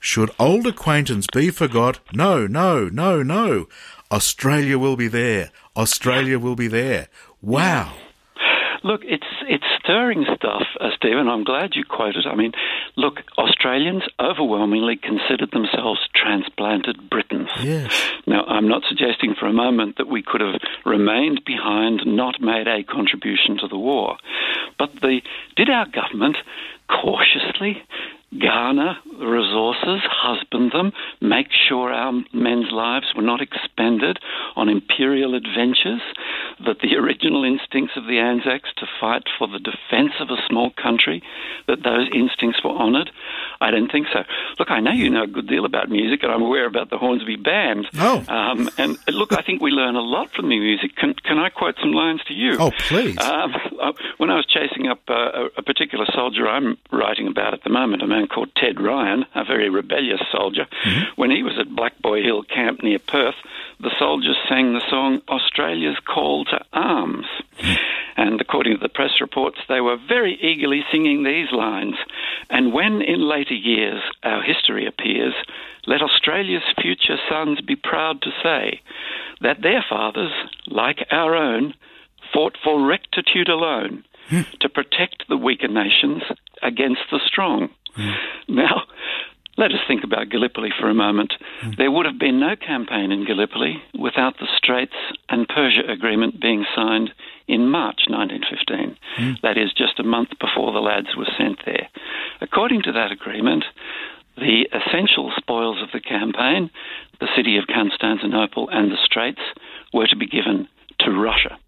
Should 0.00 0.30
old 0.38 0.66
acquaintance 0.66 1.26
be 1.32 1.48
forgot? 1.48 2.00
No, 2.12 2.46
no, 2.46 2.90
no, 2.90 3.22
no. 3.22 3.68
Australia 4.12 4.78
will 4.78 4.96
be 4.96 5.08
there. 5.08 5.50
Australia 5.74 6.38
will 6.38 6.56
be 6.56 6.68
there 6.68 7.08
Wow. 7.46 7.94
Look, 8.82 9.02
it's 9.04 9.26
it's 9.48 9.64
stirring 9.82 10.26
stuff, 10.36 10.62
uh, 10.80 10.90
Stephen. 10.96 11.28
I'm 11.28 11.44
glad 11.44 11.74
you 11.74 11.84
quoted. 11.84 12.26
I 12.26 12.34
mean, 12.34 12.52
look, 12.96 13.20
Australians 13.38 14.02
overwhelmingly 14.20 14.96
considered 14.96 15.50
themselves 15.52 16.00
transplanted 16.14 17.08
Britons. 17.08 17.48
Yes. 17.62 18.12
Now, 18.26 18.44
I'm 18.44 18.68
not 18.68 18.82
suggesting 18.88 19.34
for 19.38 19.46
a 19.46 19.52
moment 19.52 19.96
that 19.96 20.08
we 20.08 20.22
could 20.22 20.40
have 20.40 20.60
remained 20.84 21.42
behind, 21.44 22.02
not 22.04 22.40
made 22.40 22.66
a 22.66 22.82
contribution 22.82 23.58
to 23.58 23.68
the 23.68 23.78
war, 23.78 24.16
but 24.78 24.92
the 25.00 25.20
did 25.56 25.70
our 25.70 25.86
government 25.86 26.36
cautiously 26.88 27.82
garner 28.40 28.96
resources, 29.18 30.00
husband 30.10 30.72
them, 30.72 30.92
make 31.20 31.48
sure 31.68 31.92
our 31.92 32.12
men's 32.32 32.70
lives 32.70 33.06
were 33.16 33.22
not 33.22 33.40
expended 33.40 34.18
on 34.56 34.68
imperial 34.68 35.34
adventures, 35.34 36.02
that 36.64 36.80
the 36.80 36.96
original 37.00 37.44
instincts 37.44 37.94
of 37.96 38.06
the 38.06 38.18
Anzacs 38.18 38.70
to 38.76 38.86
fight 39.00 39.24
for 39.38 39.48
the 39.48 39.58
defence 39.58 40.12
of 40.20 40.28
a 40.30 40.40
small 40.48 40.70
country, 40.70 41.22
that 41.66 41.82
those 41.82 42.08
instincts 42.12 42.62
were 42.62 42.70
honoured? 42.70 43.10
I 43.60 43.70
don't 43.70 43.90
think 43.90 44.08
so. 44.12 44.24
Look, 44.58 44.70
I 44.70 44.80
know 44.80 44.92
you 44.92 45.10
know 45.10 45.24
a 45.24 45.26
good 45.26 45.48
deal 45.48 45.64
about 45.64 45.88
music, 45.88 46.22
and 46.22 46.32
I'm 46.32 46.42
aware 46.42 46.66
about 46.66 46.90
the 46.90 46.98
Hornsby 46.98 47.36
Band. 47.36 47.86
Oh. 47.98 48.24
Um, 48.28 48.68
and 48.78 48.98
look, 49.08 49.32
I 49.32 49.42
think 49.42 49.62
we 49.62 49.70
learn 49.70 49.96
a 49.96 50.00
lot 50.00 50.30
from 50.32 50.48
the 50.48 50.58
music. 50.58 50.96
Can, 50.96 51.14
can 51.14 51.38
I 51.38 51.48
quote 51.48 51.76
some 51.80 51.92
lines 51.92 52.20
to 52.28 52.34
you? 52.34 52.56
Oh, 52.58 52.70
please. 52.88 53.16
Um, 53.18 53.54
uh, 53.80 53.92
when 54.18 54.30
I 54.30 54.36
was 54.36 54.46
chasing 54.46 54.88
up 54.88 55.00
uh, 55.08 55.14
a, 55.14 55.44
a 55.58 55.62
particular 55.62 56.06
soldier 56.14 56.46
I'm 56.48 56.76
writing 56.92 57.28
about 57.28 57.54
at 57.54 57.64
the 57.64 57.70
moment, 57.70 58.02
a 58.02 58.06
man 58.06 58.25
called 58.28 58.50
Ted 58.56 58.80
Ryan, 58.80 59.24
a 59.34 59.44
very 59.44 59.68
rebellious 59.68 60.20
soldier, 60.32 60.66
mm-hmm. 60.84 61.20
when 61.20 61.30
he 61.30 61.42
was 61.42 61.58
at 61.58 61.74
Black 61.74 62.00
Boy 62.00 62.22
Hill 62.22 62.42
Camp 62.42 62.82
near 62.82 62.98
Perth, 62.98 63.34
the 63.80 63.94
soldiers 63.98 64.36
sang 64.48 64.72
the 64.72 64.88
song 64.90 65.20
Australia's 65.28 65.98
Call 66.06 66.44
to 66.46 66.60
Arms. 66.72 67.26
Mm-hmm. 67.58 67.74
And 68.16 68.40
according 68.40 68.74
to 68.74 68.80
the 68.80 68.88
press 68.88 69.20
reports, 69.20 69.58
they 69.68 69.80
were 69.80 69.98
very 70.08 70.38
eagerly 70.40 70.82
singing 70.90 71.22
these 71.22 71.52
lines. 71.52 71.96
And 72.48 72.72
when 72.72 73.02
in 73.02 73.28
later 73.28 73.54
years 73.54 74.02
our 74.22 74.42
history 74.42 74.86
appears, 74.86 75.34
let 75.86 76.02
Australia's 76.02 76.62
future 76.80 77.18
sons 77.28 77.60
be 77.60 77.76
proud 77.76 78.22
to 78.22 78.30
say 78.42 78.80
that 79.40 79.62
their 79.62 79.84
fathers, 79.88 80.32
like 80.66 81.06
our 81.10 81.34
own, 81.34 81.74
fought 82.32 82.56
for 82.62 82.86
rectitude 82.86 83.48
alone 83.48 84.04
hmm. 84.28 84.42
to 84.60 84.68
protect 84.68 85.24
the 85.28 85.36
weaker 85.36 85.68
nations 85.68 86.22
against 86.62 87.02
the 87.10 87.20
strong. 87.26 87.68
Mm. 87.96 88.14
Now, 88.48 88.82
let 89.58 89.72
us 89.72 89.80
think 89.88 90.04
about 90.04 90.28
Gallipoli 90.28 90.70
for 90.78 90.88
a 90.88 90.94
moment. 90.94 91.32
Mm. 91.62 91.76
There 91.76 91.90
would 91.90 92.06
have 92.06 92.18
been 92.18 92.38
no 92.38 92.56
campaign 92.56 93.10
in 93.10 93.24
Gallipoli 93.24 93.82
without 93.98 94.38
the 94.38 94.48
Straits 94.56 94.96
and 95.28 95.48
Persia 95.48 95.90
Agreement 95.90 96.40
being 96.40 96.64
signed 96.74 97.10
in 97.48 97.68
March 97.68 98.02
1915. 98.08 98.96
Mm. 99.18 99.40
That 99.40 99.56
is 99.56 99.72
just 99.72 99.98
a 99.98 100.02
month 100.02 100.30
before 100.38 100.72
the 100.72 100.80
lads 100.80 101.16
were 101.16 101.28
sent 101.38 101.64
there. 101.64 101.88
According 102.40 102.82
to 102.82 102.92
that 102.92 103.12
agreement, 103.12 103.64
the 104.36 104.68
essential 104.72 105.32
spoils 105.36 105.82
of 105.82 105.88
the 105.92 106.00
campaign, 106.00 106.70
the 107.20 107.28
city 107.34 107.56
of 107.56 107.66
Constantinople 107.66 108.68
and 108.70 108.90
the 108.90 108.98
Straits, 109.02 109.40
were 109.94 110.06
to 110.06 110.16
be 110.16 110.26
given 110.26 110.68
to 111.00 111.10
Russia. 111.10 111.58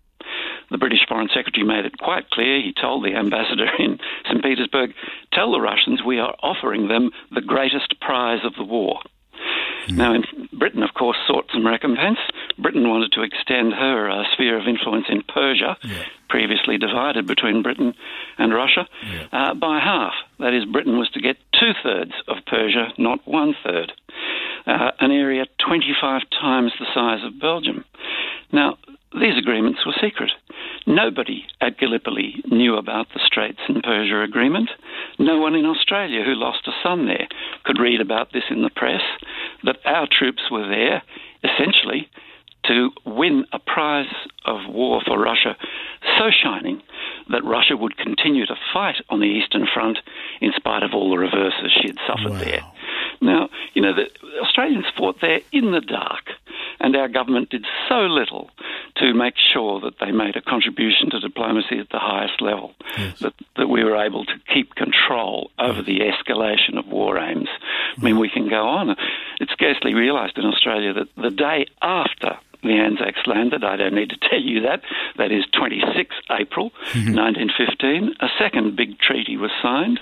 The 0.71 0.79
British 0.79 1.07
Foreign 1.09 1.29
Secretary 1.35 1.65
made 1.67 1.87
it 1.87 1.99
quite 1.99 2.29
clear. 2.31 2.61
He 2.61 2.73
told 2.79 3.05
the 3.05 3.15
ambassador 3.15 3.69
in 3.79 3.99
St. 4.29 4.43
Petersburg, 4.43 4.95
Tell 5.33 5.51
the 5.53 5.61
Russians 5.61 6.03
we 6.05 6.19
are 6.19 6.35
offering 6.43 6.89
them 6.89 7.11
the 7.33 7.41
greatest 7.41 7.99
prize 8.01 8.41
of 8.45 8.55
the 8.57 8.65
war. 8.65 9.01
Now, 9.91 10.13
Britain, 10.53 10.83
of 10.83 10.93
course, 10.93 11.17
sought 11.27 11.47
some 11.53 11.67
recompense. 11.67 12.19
Britain 12.59 12.87
wanted 12.89 13.13
to 13.13 13.23
extend 13.23 13.73
her 13.73 14.11
uh, 14.11 14.25
sphere 14.35 14.59
of 14.61 14.69
influence 14.69 15.07
in 15.09 15.23
Persia, 15.23 15.79
previously 16.29 16.77
divided 16.77 17.27
between 17.27 17.63
Britain 17.63 17.95
and 18.37 18.53
Russia, 18.53 18.87
uh, 19.33 19.55
by 19.55 19.79
half. 19.81 20.13
That 20.41 20.53
is, 20.53 20.67
Britain 20.67 20.99
was 20.99 21.09
to 21.11 21.21
get 21.21 21.39
two 21.59 21.73
thirds 21.83 22.13
of 22.27 22.37
Persia, 22.47 22.93
not 22.99 23.27
one 23.27 23.55
third. 23.65 23.93
Uh, 24.67 24.91
an 25.01 25.11
area 25.11 25.47
25 25.67 26.23
times 26.39 26.73
the 26.79 26.87
size 26.93 27.25
of 27.25 27.41
Belgium. 27.41 27.85
Now, 28.53 28.77
these 29.15 29.39
agreements 29.39 29.87
were 29.87 29.95
secret. 30.03 30.33
Nobody 30.99 31.45
at 31.61 31.79
Gallipoli 31.79 32.43
knew 32.51 32.77
about 32.77 33.07
the 33.15 33.21
Straits 33.25 33.61
and 33.69 33.85
Persia 33.85 34.21
Agreement. 34.23 34.69
No 35.21 35.39
one 35.39 35.55
in 35.55 35.65
Australia 35.65 36.25
who 36.25 36.35
lost 36.35 36.67
a 36.67 36.73
son 36.83 37.07
there 37.07 37.29
could 37.63 37.79
read 37.79 38.01
about 38.01 38.33
this 38.33 38.43
in 38.51 38.63
the 38.63 38.71
press, 38.71 39.03
that 39.63 39.77
our 39.85 40.09
troops 40.11 40.51
were 40.51 40.67
there 40.67 41.03
essentially 41.45 42.09
to 42.65 42.91
win 43.07 43.45
a 43.53 43.61
prize 43.61 44.13
of 44.45 44.59
war 44.69 45.01
for 45.07 45.21
Russia 45.21 45.57
so 46.19 46.31
shining 46.33 46.83
that 47.31 47.45
Russia 47.45 47.77
would 47.77 47.97
continue 47.97 48.45
to 48.47 48.57
fight 48.73 48.97
on 49.09 49.21
the 49.21 49.27
Eastern 49.27 49.69
Front 49.73 49.99
in 50.41 50.51
spite 50.57 50.83
of 50.83 50.95
all 50.95 51.11
the 51.11 51.19
reverses 51.19 51.71
she 51.81 51.87
had 51.87 51.99
suffered 52.09 52.33
Wow. 52.33 52.39
there. 52.45 52.63
Now, 53.21 53.49
you 53.75 53.83
know, 53.83 53.95
the 53.95 54.11
Australians 54.43 54.87
fought 54.97 55.21
there 55.21 55.41
in 55.53 55.71
the 55.71 55.81
dark, 55.81 56.31
and 56.81 56.97
our 56.97 57.09
government 57.09 57.51
did 57.51 57.65
so 57.89 58.01
little 58.01 58.51
to 58.97 59.15
make 59.15 59.35
sure 59.53 59.81
that 59.81 59.95
they 60.01 60.11
made 60.11 60.37
a 60.37 60.41
contribution 60.41 61.11
to 61.11 61.21
diplomacy 61.21 61.79
at 61.79 61.89
the 61.91 61.99
highest 61.99 62.41
level, 62.41 62.75
that, 63.21 63.33
that 63.57 63.69
we 63.69 63.85
were 63.85 63.97
able 63.97 64.25
to 64.25 64.35
keep 64.53 64.75
control 64.75 65.51
over 65.59 65.83
the 65.83 66.01
escalation 66.01 66.79
of 66.79 66.87
war 66.87 67.19
aims. 67.19 67.49
I 67.97 68.03
mean, 68.03 68.19
we 68.19 68.29
can 68.29 68.49
go 68.49 68.67
on. 68.69 68.97
It's 69.41 69.53
scarcely 69.53 69.95
realised 69.95 70.39
in 70.39 70.45
Australia 70.45 70.93
that 70.95 71.09
the 71.17 71.31
day 71.31 71.67
after 71.83 72.39
the 72.63 72.79
Anzacs 72.79 73.27
landed. 73.27 73.65
I 73.65 73.77
don't 73.77 73.95
need 73.95 74.11
to 74.11 74.19
tell 74.31 74.41
you 74.41 74.63
that. 74.63 74.83
That 75.17 75.33
is 75.33 75.45
26 75.57 76.15
April 76.31 76.71
1915. 76.95 78.15
A 78.21 78.29
second 78.39 78.77
big 78.77 78.99
treaty 78.99 79.37
was 79.37 79.51
signed, 79.63 80.01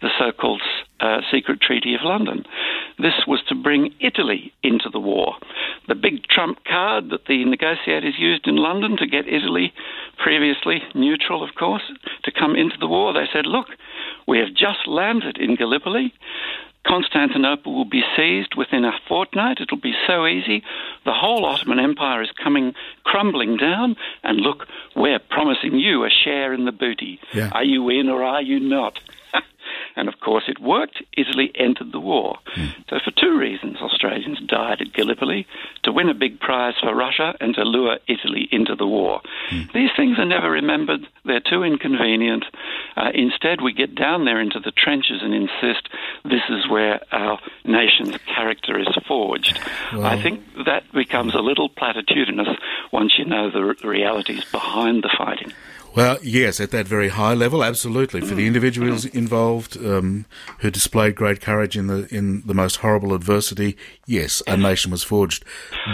the 0.00 0.10
so-called 0.18 0.62
uh, 1.00 1.20
Secret 1.30 1.60
Treaty 1.60 1.94
of 1.94 2.00
London. 2.02 2.44
This 2.98 3.14
was 3.26 3.40
to 3.48 3.54
bring 3.54 3.94
Italy 4.00 4.52
into 4.62 4.88
the 4.90 4.98
war. 5.00 5.34
The 5.86 5.94
big 5.94 6.26
trump 6.26 6.58
card 6.64 7.10
that 7.10 7.26
the 7.26 7.44
negotiators 7.44 8.14
used 8.18 8.46
in 8.46 8.56
London 8.56 8.96
to 8.98 9.06
get 9.06 9.28
Italy, 9.28 9.72
previously 10.22 10.82
neutral, 10.94 11.42
of 11.42 11.54
course, 11.54 11.92
to 12.24 12.32
come 12.32 12.56
into 12.56 12.76
the 12.78 12.88
war. 12.88 13.12
They 13.12 13.28
said, 13.32 13.46
look, 13.46 13.68
we 14.26 14.38
have 14.38 14.48
just 14.48 14.86
landed 14.86 15.38
in 15.38 15.56
Gallipoli. 15.56 16.12
Constantinople 16.88 17.74
will 17.74 17.84
be 17.84 18.02
seized 18.16 18.54
within 18.56 18.84
a 18.84 18.92
fortnight. 19.06 19.58
It'll 19.60 19.76
be 19.80 19.94
so 20.06 20.26
easy. 20.26 20.62
The 21.04 21.12
whole 21.12 21.44
Ottoman 21.44 21.78
Empire 21.78 22.22
is 22.22 22.30
coming 22.42 22.74
crumbling 23.04 23.56
down. 23.58 23.96
And 24.22 24.40
look, 24.40 24.66
we're 24.96 25.18
promising 25.18 25.78
you 25.78 26.04
a 26.04 26.10
share 26.10 26.52
in 26.54 26.64
the 26.64 26.72
booty. 26.72 27.20
Yeah. 27.34 27.50
Are 27.52 27.64
you 27.64 27.88
in 27.90 28.08
or 28.08 28.22
are 28.22 28.42
you 28.42 28.58
not? 28.58 28.98
and 29.96 30.08
of 30.08 30.20
course, 30.20 30.44
it 30.48 30.60
worked. 30.60 31.02
Italy 31.16 31.50
entered 31.54 31.92
the 31.92 32.00
war. 32.00 32.38
So, 32.88 32.98
for 33.04 33.10
two 33.10 33.38
reasons, 33.38 33.78
Australians 33.80 34.38
died 34.46 34.80
at 34.80 34.92
Gallipoli 34.92 35.46
to 35.84 35.92
win 35.92 36.08
a 36.08 36.14
big 36.14 36.40
prize 36.40 36.74
for 36.80 36.94
Russia 36.94 37.34
and 37.40 37.54
to 37.54 37.62
lure 37.62 37.98
Italy 38.06 38.48
into 38.50 38.74
the 38.74 38.86
war. 38.86 39.20
These 39.74 39.90
things 39.96 40.18
are 40.18 40.24
never 40.24 40.50
remembered. 40.50 41.06
They're 41.24 41.40
too 41.40 41.62
inconvenient. 41.62 42.44
Uh, 42.96 43.10
instead, 43.14 43.60
we 43.60 43.72
get 43.72 43.94
down 43.94 44.24
there 44.24 44.40
into 44.40 44.60
the 44.60 44.72
trenches 44.72 45.20
and 45.22 45.34
insist 45.34 45.88
this 46.24 46.42
is 46.48 46.68
where 46.68 47.00
our 47.12 47.38
nation's 47.64 48.16
character 48.34 48.78
is 48.78 48.88
forged. 49.06 49.58
I 49.92 50.20
think 50.20 50.42
that 50.66 50.84
becomes 50.92 51.34
a 51.34 51.40
little 51.40 51.68
platitudinous 51.68 52.56
once 52.92 53.14
you 53.18 53.24
know 53.24 53.50
the, 53.50 53.74
the 53.80 53.88
realities 53.88 54.44
behind 54.44 55.02
the 55.02 55.10
fighting. 55.16 55.52
Well, 55.94 56.18
yes, 56.22 56.60
at 56.60 56.70
that 56.70 56.86
very 56.86 57.08
high 57.08 57.34
level, 57.34 57.64
absolutely. 57.64 58.20
For 58.20 58.34
the 58.34 58.46
individuals 58.46 59.04
involved 59.06 59.76
um, 59.78 60.26
who 60.60 60.70
displayed 60.70 61.16
great 61.16 61.40
courage 61.40 61.76
in 61.76 61.86
the 61.86 62.06
in 62.14 62.42
the 62.42 62.54
most 62.54 62.76
horrible 62.76 63.14
adversity, 63.14 63.76
yes, 64.08 64.42
a 64.46 64.56
nation 64.56 64.90
was 64.90 65.04
forged 65.04 65.44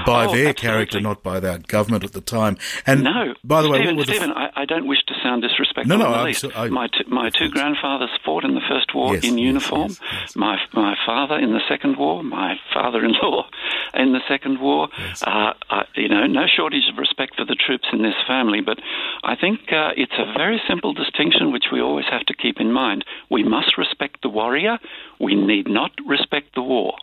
by 0.06 0.25
Oh, 0.25 0.33
their 0.33 0.49
absolutely. 0.49 0.54
character, 0.54 1.00
not 1.00 1.23
by 1.23 1.40
their 1.40 1.59
government 1.59 2.04
at 2.04 2.12
the 2.12 2.21
time. 2.23 2.56
And 2.87 3.02
No, 3.04 3.35
by 3.44 3.61
the 3.62 3.68
way, 3.68 3.78
Stephen, 3.78 3.97
what 3.97 4.06
were 4.06 4.12
the 4.12 4.18
Stephen 4.21 4.33
I, 4.33 4.50
I 4.62 4.64
don't 4.64 4.87
wish 4.87 5.02
to 5.09 5.14
sound 5.23 5.42
disrespectful 5.42 5.88
No, 5.88 5.97
no, 5.97 6.06
in 6.06 6.12
the 6.12 6.18
I'm 6.18 6.25
least. 6.25 6.44
I- 6.56 6.68
my 6.68 6.87
two, 6.87 7.04
my 7.09 7.28
two 7.30 7.49
grandfathers 7.50 8.11
fought 8.25 8.44
in 8.44 8.54
the 8.54 8.62
first 8.68 8.94
war 8.94 9.14
Yes, 9.14 9.25
in 9.25 9.37
uniform. 9.37 9.88
yes, 9.90 10.00
yes. 10.12 10.37
My 10.37 10.56
my 10.73 10.94
father 11.04 11.37
in 11.38 11.52
the 11.52 11.61
second 11.68 11.97
war. 11.99 12.23
My 12.23 12.54
father-in-law 12.73 13.49
in 13.94 14.12
the 14.12 14.21
second 14.28 14.61
war. 14.61 14.88
Uh, 15.26 15.52
I, 15.71 15.83
you 15.97 16.09
know, 16.09 16.26
no 16.26 16.47
shortage 16.47 16.88
of 16.90 16.97
respect 16.99 17.37
for 17.37 17.44
the 17.44 17.56
troops 17.56 17.88
in 17.92 18.02
this 18.02 18.14
family, 18.26 18.61
but 18.61 18.78
I 19.25 19.35
think 19.37 19.61
uh, 19.73 19.90
it's 19.97 20.16
a 20.18 20.33
very 20.37 20.61
simple 20.68 20.92
distinction 20.94 21.52
which 21.52 21.66
we 21.73 21.80
always 21.80 22.06
have 22.11 22.25
to 22.26 22.35
keep 22.35 22.61
in 22.61 22.73
mind. 22.73 23.04
We 23.30 23.42
must 23.42 23.76
respect 23.76 24.23
the 24.23 24.28
warrior. 24.28 24.78
We 25.21 25.35
need 25.35 25.68
not 25.68 25.90
respect 26.06 26.54
the 26.54 26.62
war. 26.62 26.94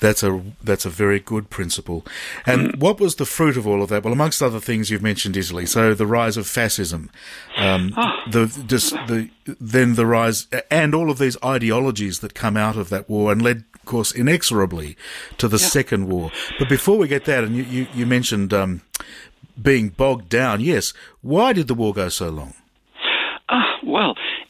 That's 0.00 0.22
a 0.22 0.40
that's 0.62 0.84
a 0.86 0.90
very 0.90 1.18
good 1.20 1.50
principle. 1.50 2.04
And 2.46 2.72
Mm. 2.72 2.78
what 2.78 3.00
was 3.00 3.16
the 3.16 3.24
fruit 3.26 3.56
of 3.56 3.66
all 3.66 3.82
of 3.82 3.88
that? 3.88 4.04
Well, 4.04 4.12
amongst 4.12 4.42
other 4.42 4.60
things, 4.60 4.90
you've 4.90 5.02
mentioned 5.02 5.36
Italy. 5.36 5.66
So 5.66 5.92
the 5.94 6.06
rise 6.06 6.36
of 6.36 6.46
fascism, 6.46 7.10
um, 7.56 7.92
Ah. 7.96 8.22
the 8.30 8.46
just 8.66 8.90
the 9.08 9.28
then 9.60 9.94
the 9.94 10.06
rise 10.06 10.46
and 10.70 10.94
all 10.94 11.10
of 11.10 11.18
these 11.18 11.36
ideologies 11.44 12.20
that 12.20 12.34
come 12.34 12.56
out 12.56 12.76
of 12.76 12.88
that 12.90 13.08
war 13.08 13.32
and 13.32 13.42
led, 13.42 13.64
of 13.74 13.84
course, 13.84 14.12
inexorably 14.12 14.96
to 15.38 15.48
the 15.48 15.58
second 15.58 16.08
war. 16.08 16.30
But 16.58 16.68
before 16.68 16.96
we 16.98 17.08
get 17.08 17.24
that, 17.24 17.42
and 17.44 17.56
you 17.56 17.64
you, 17.64 17.86
you 17.94 18.06
mentioned. 18.06 18.52
Um, 18.52 18.82
being 19.60 19.88
bogged 19.88 20.28
down, 20.28 20.60
yes. 20.60 20.92
Why 21.20 21.52
did 21.52 21.66
the 21.66 21.74
war 21.74 21.92
go 21.92 22.08
so 22.08 22.28
long? 22.28 22.54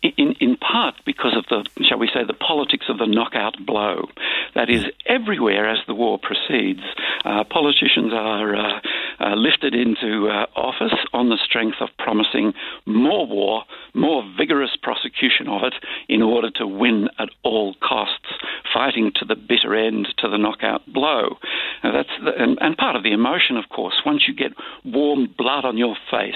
In, 0.00 0.34
in 0.38 0.56
part 0.56 0.94
because 1.04 1.36
of 1.36 1.44
the, 1.50 1.68
shall 1.84 1.98
we 1.98 2.08
say, 2.14 2.24
the 2.24 2.32
politics 2.32 2.86
of 2.88 2.98
the 2.98 3.06
knockout 3.06 3.56
blow. 3.66 4.08
That 4.54 4.70
is, 4.70 4.84
everywhere 5.06 5.68
as 5.68 5.78
the 5.86 5.94
war 5.94 6.18
proceeds, 6.18 6.82
uh, 7.24 7.44
politicians 7.44 8.12
are 8.12 8.54
uh, 8.54 8.80
uh, 9.20 9.34
lifted 9.34 9.74
into 9.74 10.28
uh, 10.28 10.46
office 10.54 10.94
on 11.12 11.28
the 11.28 11.38
strength 11.44 11.78
of 11.80 11.88
promising 11.98 12.54
more 12.86 13.26
war, 13.26 13.64
more 13.94 14.22
vigorous 14.36 14.70
prosecution 14.82 15.48
of 15.48 15.62
it 15.64 15.74
in 16.08 16.22
order 16.22 16.50
to 16.52 16.66
win 16.66 17.08
at 17.18 17.28
all 17.42 17.74
costs, 17.80 18.28
fighting 18.72 19.10
to 19.16 19.24
the 19.24 19.34
bitter 19.36 19.74
end, 19.74 20.06
to 20.18 20.28
the 20.28 20.38
knockout 20.38 20.82
blow. 20.92 21.38
Now 21.82 21.92
that's 21.92 22.24
the, 22.24 22.32
and, 22.40 22.58
and 22.60 22.76
part 22.76 22.96
of 22.96 23.02
the 23.02 23.12
emotion, 23.12 23.56
of 23.56 23.68
course. 23.68 23.94
Once 24.06 24.24
you 24.28 24.34
get 24.34 24.52
warm 24.84 25.28
blood 25.36 25.64
on 25.64 25.76
your 25.76 25.96
face, 26.10 26.34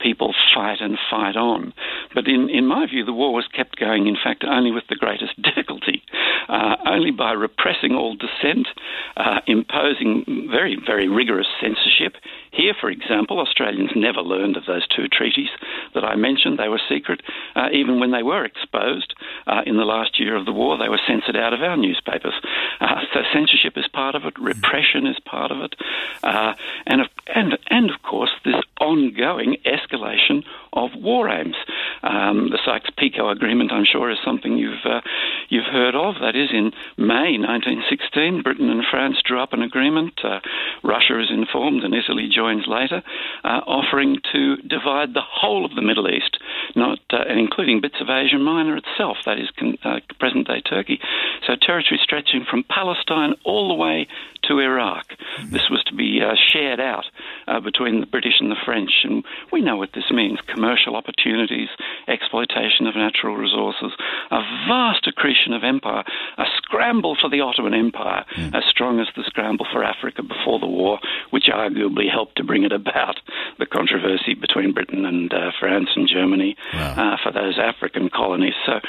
people 0.00 0.34
fight 0.54 0.80
and 0.80 0.98
fight 1.10 1.36
on. 1.36 1.72
But 2.14 2.26
in, 2.26 2.48
in 2.50 2.66
my 2.66 2.86
view, 2.86 2.95
the 3.02 3.12
war 3.12 3.32
was 3.32 3.46
kept 3.48 3.76
going, 3.76 4.06
in 4.06 4.16
fact, 4.16 4.44
only 4.44 4.70
with 4.70 4.84
the 4.88 4.96
greatest 4.96 5.40
difficulty, 5.42 6.02
uh, 6.48 6.76
only 6.86 7.10
by 7.10 7.32
repressing 7.32 7.94
all 7.94 8.16
dissent, 8.16 8.68
uh, 9.16 9.40
imposing 9.46 10.48
very, 10.50 10.76
very 10.84 11.08
rigorous 11.08 11.48
censorship. 11.60 12.16
Here, 12.56 12.74
for 12.80 12.88
example, 12.88 13.38
Australians 13.38 13.90
never 13.94 14.22
learned 14.22 14.56
of 14.56 14.64
those 14.66 14.86
two 14.88 15.08
treaties 15.08 15.50
that 15.94 16.04
I 16.04 16.16
mentioned. 16.16 16.58
They 16.58 16.68
were 16.68 16.80
secret. 16.88 17.20
Uh, 17.54 17.68
even 17.72 18.00
when 18.00 18.12
they 18.12 18.22
were 18.22 18.44
exposed 18.44 19.14
uh, 19.46 19.60
in 19.66 19.76
the 19.76 19.84
last 19.84 20.18
year 20.18 20.34
of 20.36 20.46
the 20.46 20.52
war, 20.52 20.78
they 20.78 20.88
were 20.88 21.00
censored 21.06 21.36
out 21.36 21.52
of 21.52 21.60
our 21.60 21.76
newspapers. 21.76 22.34
Uh, 22.80 23.00
so 23.12 23.20
censorship 23.32 23.74
is 23.76 23.86
part 23.92 24.14
of 24.14 24.24
it, 24.24 24.38
repression 24.38 25.06
is 25.06 25.18
part 25.26 25.50
of 25.50 25.60
it, 25.60 25.74
uh, 26.22 26.54
and, 26.86 27.02
and, 27.34 27.58
and 27.68 27.90
of 27.90 28.02
course, 28.02 28.30
this 28.44 28.56
ongoing 28.80 29.56
escalation 29.64 30.44
of 30.72 30.90
war 30.94 31.28
aims. 31.28 31.56
Um, 32.02 32.50
the 32.50 32.58
Sykes-Picot 32.64 33.36
Agreement, 33.36 33.72
I'm 33.72 33.86
sure, 33.90 34.10
is 34.10 34.18
something 34.24 34.58
you've 34.58 34.84
uh, 34.84 35.00
you've 35.48 35.64
heard 35.64 35.94
of. 35.94 36.16
That 36.20 36.36
is, 36.36 36.50
in 36.52 36.72
May 36.96 37.38
1916, 37.38 38.42
Britain 38.42 38.70
and 38.70 38.84
France 38.88 39.16
drew 39.24 39.40
up 39.40 39.52
an 39.52 39.62
agreement. 39.62 40.20
Uh, 40.22 40.40
Russia 40.84 41.20
is 41.20 41.30
informed, 41.30 41.82
and 41.82 41.94
Italy 41.94 42.28
joins 42.46 42.66
later, 42.66 43.02
uh, 43.44 43.60
offering 43.66 44.18
to 44.32 44.56
divide 44.56 45.14
the 45.14 45.22
whole 45.22 45.64
of 45.64 45.74
the 45.74 45.82
Middle 45.82 46.08
East, 46.08 46.38
not 46.74 46.98
uh, 47.12 47.24
including 47.28 47.80
bits 47.80 47.96
of 48.00 48.08
Asia 48.08 48.38
Minor 48.38 48.76
itself. 48.76 49.16
That 49.24 49.38
is 49.38 49.48
uh, 49.84 50.00
present-day 50.18 50.62
Turkey. 50.68 51.00
So 51.46 51.54
territory 51.60 52.00
stretching 52.02 52.44
from 52.48 52.64
Palestine 52.64 53.34
all 53.44 53.68
the 53.68 53.74
way 53.74 54.06
to 54.44 54.60
Iraq. 54.60 55.06
This 55.50 55.68
was 55.70 55.82
to 55.86 55.94
be 55.94 56.20
uh, 56.22 56.34
shared 56.52 56.80
out 56.80 57.04
uh, 57.48 57.60
between 57.60 58.00
the 58.00 58.06
British 58.06 58.38
and 58.40 58.50
the 58.50 58.62
French, 58.64 58.90
and 59.04 59.24
we 59.52 59.60
know 59.60 59.76
what 59.76 59.90
this 59.92 60.10
means 60.10 60.38
commercial 60.46 60.94
opportunities, 60.94 61.68
exploitation 62.06 62.86
of 62.86 62.94
natural 62.94 63.36
resources, 63.36 63.92
a 64.30 64.40
vast 64.68 65.06
accretion 65.06 65.52
of 65.52 65.64
empire, 65.64 66.04
a 66.38 66.44
scramble 66.66 67.16
for 67.20 67.30
the 67.30 67.40
Ottoman 67.40 67.74
Empire, 67.74 68.24
mm. 68.36 68.54
as 68.54 68.64
strong 68.68 68.98
as 68.98 69.06
the 69.16 69.22
scramble 69.26 69.66
for 69.72 69.84
Africa 69.84 70.22
before 70.22 70.58
the 70.58 70.66
war, 70.66 70.98
which 71.30 71.44
arguably 71.52 72.10
helped 72.10 72.36
to 72.36 72.44
bring 72.44 72.64
it 72.64 72.72
about, 72.72 73.20
the 73.58 73.66
controversy 73.66 74.34
between 74.34 74.72
Britain 74.72 75.04
and 75.04 75.32
uh, 75.32 75.52
France 75.58 75.88
and 75.94 76.08
Germany 76.08 76.56
wow. 76.74 77.14
uh, 77.14 77.16
for 77.22 77.32
those 77.32 77.58
African 77.58 78.10
colonies. 78.10 78.54
So 78.66 78.80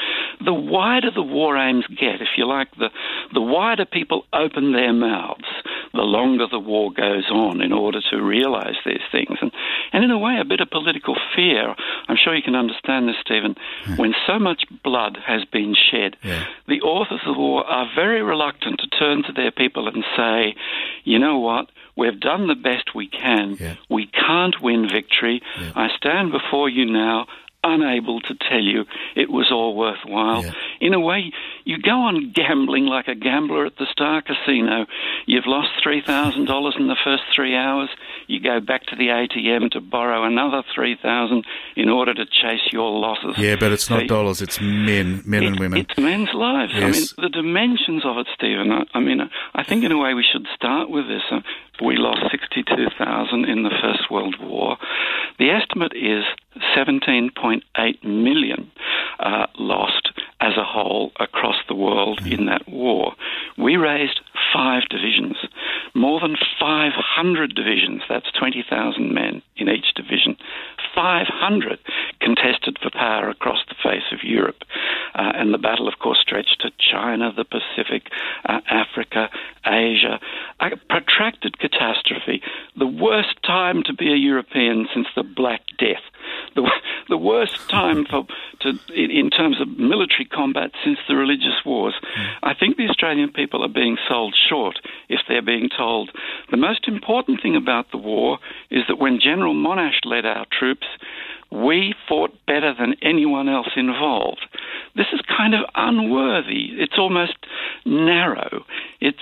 the 0.44 0.52
wider 0.52 1.10
the 1.14 1.22
war 1.22 1.56
aims 1.56 1.86
get, 1.86 2.20
if 2.20 2.34
you 2.36 2.46
like, 2.46 2.68
the, 2.76 2.90
the 3.32 3.40
wider 3.40 3.84
people 3.84 4.24
open 4.32 4.72
their 4.72 4.92
mouths, 4.92 5.44
the 5.92 6.02
longer 6.02 6.46
the 6.50 6.58
war 6.58 6.92
goes 6.92 7.30
on 7.30 7.60
in 7.60 7.72
order 7.72 8.00
to 8.10 8.22
realize 8.22 8.76
these 8.84 9.02
things. 9.10 9.38
And, 9.40 9.52
and 9.92 10.04
in 10.04 10.10
a 10.10 10.18
way, 10.18 10.38
a 10.40 10.44
bit 10.44 10.60
of 10.60 10.70
political 10.70 11.16
fear. 11.34 11.74
I'm 12.08 12.16
sure 12.16 12.34
you 12.34 12.42
can 12.42 12.54
understand 12.54 13.08
this, 13.08 13.16
Stephen. 13.20 13.56
Yeah. 13.88 13.96
When 13.96 14.14
so 14.26 14.38
much 14.38 14.64
blood 14.82 15.18
has 15.26 15.44
been 15.44 15.74
shed, 15.90 16.16
yeah. 16.22 16.44
the 16.66 16.80
authors 16.80 17.20
of 17.26 17.34
the 17.34 17.40
war 17.40 17.64
are 17.66 17.88
very 17.94 18.22
reluctant 18.22 18.80
to 18.80 18.98
turn 18.98 19.22
to 19.24 19.32
their 19.32 19.50
people 19.50 19.88
and 19.88 20.04
say, 20.16 20.54
you 21.04 21.18
know 21.18 21.38
what? 21.38 21.70
We've 21.96 22.18
done 22.18 22.46
the 22.46 22.54
best 22.54 22.94
we 22.94 23.08
can. 23.08 23.56
Yeah. 23.58 23.74
We 23.88 24.06
can't 24.06 24.60
win 24.62 24.88
victory. 24.88 25.42
I 25.74 25.88
stand 25.96 26.30
before 26.30 26.68
you 26.68 26.86
now 26.86 27.26
unable 27.64 28.20
to 28.20 28.34
tell 28.48 28.60
you 28.60 28.84
it 29.16 29.30
was 29.30 29.50
all 29.50 29.74
worthwhile. 29.74 30.44
Yeah. 30.44 30.52
In 30.80 30.94
a 30.94 31.00
way, 31.00 31.32
you 31.68 31.76
go 31.76 32.00
on 32.08 32.32
gambling 32.34 32.86
like 32.86 33.08
a 33.08 33.14
gambler 33.14 33.66
at 33.66 33.76
the 33.76 33.84
Star 33.92 34.22
Casino. 34.22 34.86
You've 35.26 35.46
lost 35.46 35.68
$3,000 35.84 36.80
in 36.80 36.88
the 36.88 36.96
first 37.04 37.24
three 37.36 37.54
hours. 37.54 37.90
You 38.26 38.40
go 38.40 38.58
back 38.58 38.86
to 38.86 38.96
the 38.96 39.08
ATM 39.08 39.72
to 39.72 39.82
borrow 39.82 40.24
another 40.24 40.62
3000 40.74 41.44
in 41.76 41.90
order 41.90 42.14
to 42.14 42.24
chase 42.24 42.72
your 42.72 42.90
losses. 42.98 43.36
Yeah, 43.36 43.56
but 43.56 43.70
it's 43.70 43.90
not 43.90 44.00
so 44.00 44.06
dollars, 44.06 44.40
it's 44.40 44.58
men, 44.58 45.22
men 45.26 45.42
it, 45.42 45.46
and 45.46 45.60
women. 45.60 45.80
It's 45.80 45.98
men's 45.98 46.32
lives. 46.32 46.72
Yes. 46.74 46.82
I 46.82 46.90
mean, 46.90 47.30
the 47.30 47.36
dimensions 47.36 48.02
of 48.06 48.16
it, 48.16 48.28
Stephen, 48.34 48.72
I, 48.72 48.84
I, 48.94 49.00
mean, 49.00 49.20
I 49.54 49.62
think 49.62 49.84
in 49.84 49.92
a 49.92 49.98
way 49.98 50.14
we 50.14 50.24
should 50.24 50.46
start 50.54 50.88
with 50.88 51.06
this. 51.06 51.22
Uh, 51.30 51.40
we 51.84 51.96
lost 51.98 52.22
62,000 52.30 53.44
in 53.44 53.62
the 53.62 53.70
First 53.82 54.10
World 54.10 54.36
War. 54.40 54.78
The 55.38 55.50
estimate 55.50 55.92
is 55.94 56.24
17.8 56.74 58.04
million 58.04 58.70
uh, 59.20 59.46
lost 59.58 60.08
as 60.40 60.56
a 60.56 60.64
whole 60.64 61.12
across 61.18 61.56
the 61.68 61.74
world 61.74 62.20
in 62.26 62.46
that 62.46 62.68
war. 62.68 63.12
We 63.56 63.76
raised 63.76 64.20
five 64.52 64.82
divisions, 64.88 65.36
more 65.94 66.20
than 66.20 66.36
500 66.60 67.54
divisions, 67.54 68.02
that's 68.08 68.30
20,000 68.38 69.12
men 69.12 69.42
in 69.56 69.68
each 69.68 69.94
division, 69.94 70.36
500 70.94 71.78
contested 72.20 72.78
for 72.80 72.90
power 72.90 73.28
across 73.28 73.58
the 73.68 73.74
face 73.82 74.12
of 74.12 74.22
Europe. 74.22 74.62
Uh, 75.14 75.32
and 75.34 75.52
the 75.52 75.58
battle, 75.58 75.88
of 75.88 75.98
course, 75.98 76.18
stretched 76.20 76.60
to 76.60 76.70
China, 76.78 77.32
the 77.36 77.44
Pacific, 77.44 78.10
uh, 78.44 78.60
Africa, 78.70 79.28
Asia. 79.66 80.20
A 80.60 80.76
protracted 80.88 81.58
catastrophe, 81.58 82.42
the 82.76 82.86
worst 82.86 83.42
time 83.44 83.82
to 83.84 83.92
be 83.92 84.12
a 84.12 84.16
European 84.16 84.88
since 84.94 85.08
the 85.16 85.22
Black 85.22 85.62
Death 85.78 86.02
the, 86.54 86.70
the 87.08 87.16
worst 87.16 87.68
time 87.68 88.04
for 88.04 88.26
in, 89.18 89.30
terms 89.30 89.60
of 89.60 89.68
military 89.78 90.24
combat 90.24 90.70
since 90.84 90.98
the 91.08 91.14
religious 91.14 91.64
wars. 91.64 91.94
I 92.42 92.54
think 92.54 92.76
the 92.76 92.88
Australian 92.88 93.32
people 93.32 93.64
are 93.64 93.68
being 93.68 93.96
sold 94.08 94.34
short 94.48 94.78
if 95.08 95.20
they're 95.28 95.42
being 95.42 95.68
told 95.76 96.10
the 96.50 96.56
most 96.56 96.88
important 96.88 97.42
thing 97.42 97.56
about 97.56 97.90
the 97.90 97.98
war 97.98 98.38
is 98.70 98.84
that 98.88 98.98
when 98.98 99.20
General 99.20 99.54
Monash 99.54 100.04
led 100.04 100.24
our 100.24 100.46
troops, 100.56 100.86
we 101.50 101.94
fought 102.06 102.32
better 102.46 102.74
than 102.78 102.94
anyone 103.02 103.48
else 103.48 103.70
involved. 103.76 104.46
This 104.94 105.06
is 105.12 105.20
kind 105.26 105.54
of 105.54 105.60
unworthy. 105.74 106.68
It's 106.72 106.98
almost 106.98 107.36
narrow. 107.86 108.64
It's 109.00 109.18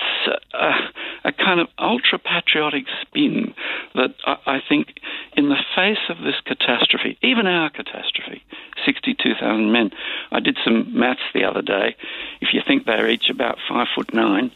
a, 0.55 1.29
a 1.29 1.33
kind 1.33 1.61
of 1.61 1.69
ultra 1.79 2.19
patriotic 2.19 2.85
spin 3.03 3.55
that 3.95 4.15
I, 4.25 4.37
I, 4.47 4.59
think, 4.69 4.89
in 5.37 5.49
the 5.49 5.63
face 5.77 6.03
of 6.09 6.19
this 6.19 6.41
catastrophe, 6.45 7.19
even 7.23 7.47
our 7.47 7.71
catastrophe, 7.71 8.43
62,000 8.87 9.71
men, 9.71 9.91
I 10.33 10.41
did 10.41 10.57
some 10.65 10.99
maths 10.99 11.21
the 11.35 11.45
other 11.45 11.63
day. 11.63 11.97
If 12.41 12.55
you 12.55 12.63
think 12.67 12.87
they're 12.87 13.11
each 13.11 13.29
about 13.29 13.59
five 13.69 13.89
foot 13.95 14.15
nine 14.15 14.53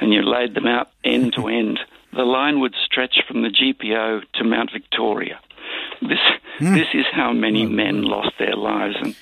and 0.00 0.12
you 0.12 0.22
laid 0.22 0.54
them 0.54 0.66
out 0.66 0.90
end 1.04 1.32
to 1.34 1.48
end, 1.48 1.80
the 2.12 2.24
line 2.24 2.60
would 2.60 2.74
stretch 2.84 3.20
from 3.26 3.42
the 3.42 3.48
GPO 3.48 4.22
to 4.34 4.44
Mount 4.44 4.72
Victoria. 4.72 5.40
This 6.00 6.18
mm. 6.58 6.74
this 6.74 6.88
is 6.94 7.04
how 7.12 7.32
many 7.32 7.66
men 7.66 8.02
lost 8.02 8.32
their 8.38 8.54
lives, 8.54 8.96
and 9.00 9.16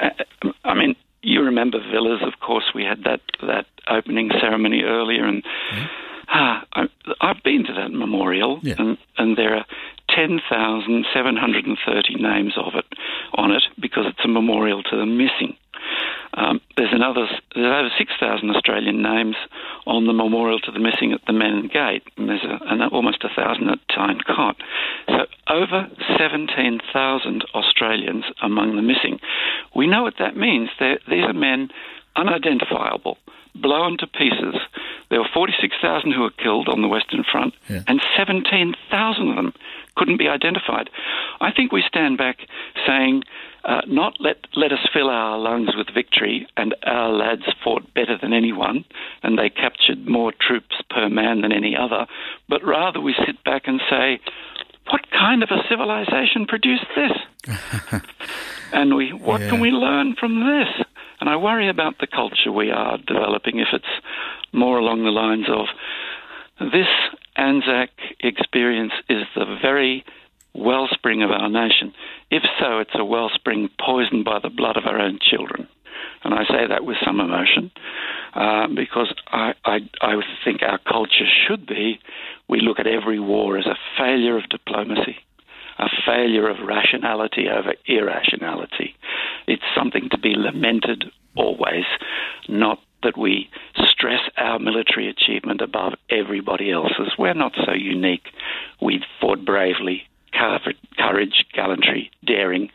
uh, 0.00 0.50
I 0.64 0.74
mean, 0.74 0.96
you 1.22 1.42
remember 1.42 1.78
Villers, 1.78 2.22
of 2.22 2.40
course. 2.40 2.64
We 2.74 2.84
had 2.84 3.04
that 3.04 3.20
that 3.42 3.66
opening 3.88 4.30
ceremony 4.40 4.82
earlier, 4.82 5.24
and 5.24 5.44
mm. 5.44 5.88
ah, 6.28 6.64
I, 6.72 6.88
have 7.20 7.42
been 7.44 7.64
to 7.66 7.72
that 7.74 7.92
memorial, 7.92 8.60
yeah. 8.62 8.74
and 8.78 8.98
and 9.18 9.36
there 9.36 9.56
are 9.56 9.66
10,730 10.14 12.14
names 12.16 12.54
of 12.56 12.74
it 12.74 12.84
on 13.34 13.52
it 13.52 13.62
because 13.80 14.06
it's 14.06 14.24
a 14.24 14.28
memorial 14.28 14.82
to 14.82 14.96
the 14.96 15.06
missing. 15.06 15.56
Um, 16.34 16.60
there's 16.76 16.92
another 16.92 17.26
there's 17.54 17.66
over 17.66 17.90
6,000 17.96 18.50
Australian 18.50 19.02
names 19.02 19.36
on 19.86 20.06
the 20.06 20.14
memorial 20.14 20.58
to 20.60 20.70
the 20.70 20.78
missing 20.78 21.12
at 21.12 21.20
the 21.26 21.32
Menin 21.32 21.68
Gate, 21.68 22.04
and 22.16 22.28
there's 22.28 22.44
a, 22.44 22.58
an, 22.66 22.82
almost 22.82 23.24
a 23.24 23.28
thousand 23.28 23.68
at 23.68 23.78
Tyne 23.94 24.20
Cot. 24.26 24.56
So 25.08 25.26
over 25.50 25.88
17,000 26.18 27.44
Australians 27.54 28.24
among 28.42 28.76
the 28.76 28.82
missing. 28.82 29.20
We 29.74 29.86
know 29.86 30.02
what 30.02 30.14
that 30.18 30.36
means. 30.36 30.70
They're, 30.78 30.98
these 31.08 31.24
are 31.24 31.34
men 31.34 31.70
unidentifiable, 32.16 33.16
blown 33.54 33.98
to 33.98 34.06
pieces. 34.06 34.56
There 35.10 35.20
were 35.20 35.28
46,000 35.34 36.12
who 36.12 36.22
were 36.22 36.30
killed 36.30 36.68
on 36.68 36.80
the 36.80 36.88
Western 36.88 37.24
Front, 37.30 37.54
yeah. 37.68 37.82
and 37.86 38.00
17,000 38.16 39.28
of 39.28 39.36
them 39.36 39.52
couldn't 39.96 40.18
be 40.18 40.28
identified. 40.28 40.90
I 41.40 41.50
think 41.52 41.72
we 41.72 41.82
stand 41.86 42.18
back 42.18 42.38
saying, 42.86 43.22
uh, 43.64 43.82
not 43.86 44.14
let, 44.20 44.38
let 44.56 44.72
us 44.72 44.78
fill 44.92 45.08
our 45.08 45.38
lungs 45.38 45.70
with 45.76 45.86
victory, 45.94 46.46
and 46.56 46.74
our 46.84 47.10
lads 47.10 47.42
fought 47.62 47.92
better 47.94 48.18
than 48.20 48.32
anyone, 48.32 48.84
and 49.22 49.38
they 49.38 49.48
captured 49.50 50.06
more 50.08 50.32
troops 50.40 50.76
per 50.90 51.08
man 51.08 51.42
than 51.42 51.52
any 51.52 51.76
other, 51.76 52.06
but 52.48 52.64
rather 52.64 53.00
we 53.00 53.14
sit 53.26 53.42
back 53.44 53.62
and 53.66 53.80
say, 53.88 54.18
what 54.90 55.02
kind 55.12 55.42
of 55.44 55.50
a 55.50 55.62
civilization 55.68 56.44
produced 56.46 56.86
this? 56.96 57.52
and 58.72 58.94
we, 58.96 59.12
what 59.12 59.40
Yeah. 59.40 59.50
can 59.50 59.60
we 59.60 59.70
learn 59.70 60.16
from 60.18 60.40
this? 60.40 60.86
And 61.20 61.30
I 61.30 61.36
worry 61.36 61.68
about 61.68 61.98
the 62.00 62.08
culture 62.08 62.50
we 62.50 62.70
are 62.72 62.98
developing 62.98 63.60
if 63.60 63.68
it's 63.72 63.84
more 64.52 64.78
along 64.78 65.04
the 65.04 65.10
lines 65.10 65.46
of 65.48 65.66
this 66.70 66.88
Anzac 67.36 67.90
experience 68.20 68.92
is 69.08 69.24
the 69.34 69.58
very 69.60 70.04
wellspring 70.54 71.22
of 71.22 71.30
our 71.30 71.48
nation. 71.48 71.92
If 72.30 72.42
so, 72.60 72.78
it's 72.78 72.94
a 72.94 73.04
wellspring 73.04 73.70
poisoned 73.80 74.24
by 74.24 74.38
the 74.42 74.50
blood 74.50 74.76
of 74.76 74.84
our 74.86 75.00
own 75.00 75.18
children. 75.20 75.68
And 76.24 76.34
I 76.34 76.44
say 76.44 76.66
that 76.68 76.84
with 76.84 76.96
some 77.04 77.20
emotion 77.20 77.70
uh, 78.34 78.68
because 78.68 79.12
I, 79.28 79.54
I, 79.64 79.78
I 80.00 80.20
think 80.44 80.62
our 80.62 80.78
culture 80.78 81.26
should 81.46 81.66
be 81.66 81.98
we 82.48 82.60
look 82.60 82.78
at 82.78 82.86
every 82.86 83.18
war 83.18 83.58
as 83.58 83.66
a 83.66 83.76
failure 83.98 84.36
of 84.36 84.48
diplomacy, 84.48 85.16
a 85.78 85.88
failure 86.06 86.48
of 86.48 86.66
rationality 86.66 87.46
over 87.48 87.74
irrationality. 87.86 88.94
It's 89.46 89.62
something 89.76 90.08
to 90.10 90.18
be 90.18 90.34
lamented 90.36 91.04
always, 91.34 91.84
not 92.48 92.78
that 93.02 93.16
we 93.16 93.48
stress 93.90 94.20
our 94.36 94.58
military 94.58 95.08
achievement 95.08 95.60
above 95.60 95.94
everybody 96.10 96.70
else's. 96.70 97.12
We're 97.18 97.34
not 97.34 97.52
so 97.64 97.72
unique. 97.72 98.28
We 98.80 99.04
fought 99.20 99.44
bravely, 99.44 100.02
courage, 100.32 101.44
gallantry, 101.52 102.10
daring. 102.24 102.70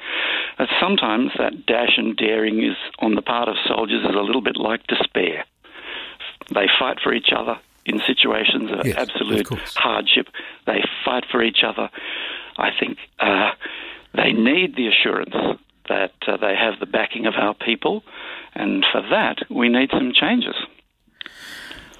Sometimes 0.79 1.31
that 1.37 1.65
dash 1.65 1.97
and 1.97 2.15
daring 2.15 2.63
is 2.63 2.75
on 2.99 3.15
the 3.15 3.21
part 3.21 3.47
of 3.49 3.55
soldiers 3.67 4.03
is 4.03 4.15
a 4.15 4.19
little 4.21 4.41
bit 4.41 4.57
like 4.57 4.85
despair. 4.87 5.45
They 6.53 6.67
fight 6.79 6.97
for 7.03 7.13
each 7.13 7.29
other 7.35 7.59
in 7.85 7.99
situations 8.05 8.69
of 8.71 8.85
Yes, 8.85 8.95
absolute 8.97 9.45
course. 9.47 9.75
hardship. 9.75 10.27
They 10.65 10.83
fight 11.05 11.25
for 11.31 11.41
each 11.43 11.59
other. 11.65 11.89
I 12.57 12.69
think 12.77 12.97
uh, 13.19 13.51
they 14.13 14.31
need 14.33 14.75
the 14.75 14.87
assurance 14.87 15.59
that 15.89 16.13
uh, 16.27 16.37
they 16.37 16.53
have 16.55 16.79
the 16.79 16.85
backing 16.85 17.27
of 17.27 17.35
our 17.35 17.53
people, 17.53 18.03
and 18.57 18.85
for 18.91 19.01
that 19.09 19.37
we 19.49 19.69
need 19.69 19.89
some 19.91 20.11
changes. 20.13 20.55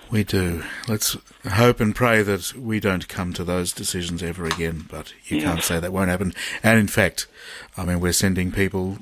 We 0.10 0.24
do. 0.24 0.64
Let's 0.88 1.18
hope 1.52 1.82
and 1.82 1.94
pray 1.94 2.22
that 2.24 2.54
we 2.56 2.80
don't 2.80 3.08
come 3.10 3.34
to 3.34 3.44
those 3.44 3.74
decisions 3.74 4.24
ever 4.24 4.46
again, 4.46 4.86
but 4.90 5.14
you 5.26 5.38
Yes. 5.38 5.44
can't 5.46 5.64
say 5.64 5.80
that 5.82 5.92
won't 5.92 6.10
happen. 6.10 6.34
And 6.64 6.80
in 6.80 6.88
fact, 6.88 7.28
I 7.76 7.84
mean, 7.84 8.00
we're 8.00 8.14
sending 8.14 8.52
people 8.54 9.00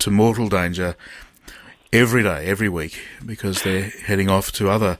to 0.00 0.10
mortal 0.10 0.48
danger 0.48 0.96
every 1.92 2.24
day, 2.24 2.46
every 2.46 2.68
week, 2.68 3.00
because 3.24 3.62
they're 3.62 3.92
heading 4.06 4.28
off 4.28 4.50
to 4.52 4.68
other 4.68 4.98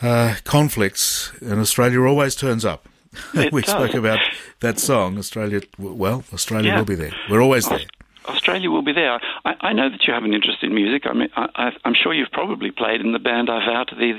uh, 0.00 0.36
conflicts, 0.44 1.32
and 1.40 1.58
Australia 1.60 2.02
always 2.02 2.34
turns 2.36 2.64
up. 2.64 2.86
We 3.52 3.62
does. 3.62 3.70
spoke 3.70 3.94
about 3.94 4.20
that 4.60 4.78
song, 4.78 5.18
Australia, 5.18 5.62
well, 5.78 6.22
Australia 6.32 6.70
Yeah. 6.72 6.78
will 6.78 6.84
be 6.84 6.94
there. 6.94 7.12
We're 7.30 7.40
always 7.42 7.66
there. 7.68 7.80
Australia 8.28 8.70
will 8.70 8.82
be 8.82 8.92
there. 8.92 9.20
I, 9.44 9.54
I 9.60 9.72
know 9.72 9.88
that 9.90 10.04
you 10.06 10.12
have 10.14 10.24
an 10.24 10.34
interest 10.34 10.62
in 10.62 10.74
music. 10.74 11.06
I 11.06 11.12
mean, 11.12 11.28
I, 11.36 11.72
I'm 11.84 11.94
sure 11.94 12.12
you've 12.14 12.30
probably 12.32 12.70
played 12.70 13.00
in 13.00 13.12
the 13.12 13.18
band 13.18 13.48
I 13.50 13.64
vow 13.66 13.84
to 13.84 13.94
thee, 13.94 14.14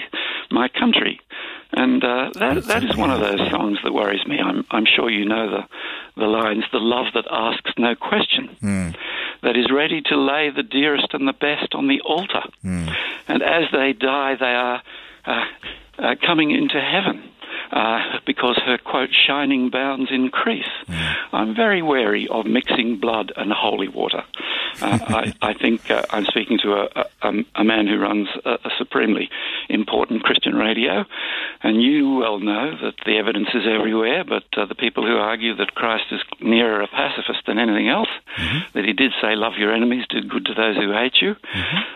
my 0.51 0.67
country, 0.67 1.19
and 1.73 2.03
uh, 2.03 2.29
that 2.35 2.63
that 2.65 2.83
is 2.83 2.95
one 2.95 3.11
of 3.11 3.19
those 3.19 3.49
songs 3.49 3.79
that 3.83 3.93
worries 3.93 4.25
me. 4.25 4.39
I'm 4.39 4.65
I'm 4.71 4.85
sure 4.85 5.09
you 5.09 5.25
know 5.25 5.49
the 5.49 5.63
the 6.21 6.27
lines: 6.27 6.63
"The 6.71 6.79
love 6.79 7.07
that 7.13 7.25
asks 7.29 7.71
no 7.77 7.95
question, 7.95 8.49
Hmm. 8.61 8.89
that 9.41 9.55
is 9.57 9.67
ready 9.71 10.01
to 10.09 10.15
lay 10.17 10.49
the 10.49 10.63
dearest 10.63 11.13
and 11.13 11.27
the 11.27 11.33
best 11.33 11.75
on 11.75 11.87
the 11.87 12.01
altar, 12.01 12.43
and 12.63 13.41
as 13.43 13.65
they 13.71 13.93
die, 13.93 14.35
they 14.35 14.55
are 14.55 14.81
uh, 15.25 15.45
uh, 15.99 16.15
coming 16.25 16.51
into 16.51 16.79
heaven." 16.79 17.23
Uh, 17.71 17.99
because 18.25 18.57
her 18.65 18.77
quote 18.77 19.09
shining 19.13 19.69
bounds 19.69 20.09
increase. 20.11 20.65
I'm 21.33 21.53
very 21.53 21.81
wary 21.81 22.27
of 22.29 22.45
mixing 22.45 22.97
blood 22.99 23.33
and 23.35 23.51
holy 23.51 23.89
water. 23.89 24.23
Uh, 24.81 24.99
I, 25.07 25.33
I 25.41 25.53
think 25.53 25.89
uh, 25.91 26.03
I'm 26.09 26.25
speaking 26.25 26.59
to 26.63 26.73
a, 26.73 27.05
a, 27.21 27.33
a 27.55 27.63
man 27.63 27.87
who 27.87 27.97
runs 27.97 28.27
a, 28.45 28.51
a 28.51 28.69
supremely 28.77 29.29
important 29.69 30.23
Christian 30.23 30.55
radio, 30.55 31.05
and 31.61 31.81
you 31.81 32.15
well 32.15 32.39
know 32.39 32.71
that 32.81 32.95
the 33.05 33.17
evidence 33.17 33.49
is 33.53 33.63
everywhere. 33.67 34.23
But 34.23 34.43
uh, 34.55 34.65
the 34.65 34.75
people 34.75 35.05
who 35.05 35.17
argue 35.17 35.55
that 35.55 35.75
Christ 35.75 36.05
is 36.11 36.21
nearer 36.41 36.81
a 36.81 36.87
pacifist 36.87 37.45
than 37.47 37.59
anything 37.59 37.89
else, 37.89 38.09
that 38.73 38.85
he 38.85 38.93
did 38.93 39.11
say, 39.21 39.35
"Love 39.35 39.53
your 39.57 39.73
enemies, 39.73 40.05
do 40.09 40.21
good 40.21 40.45
to 40.45 40.53
those 40.53 40.77
who 40.77 40.91
hate 40.93 41.21
you," 41.21 41.35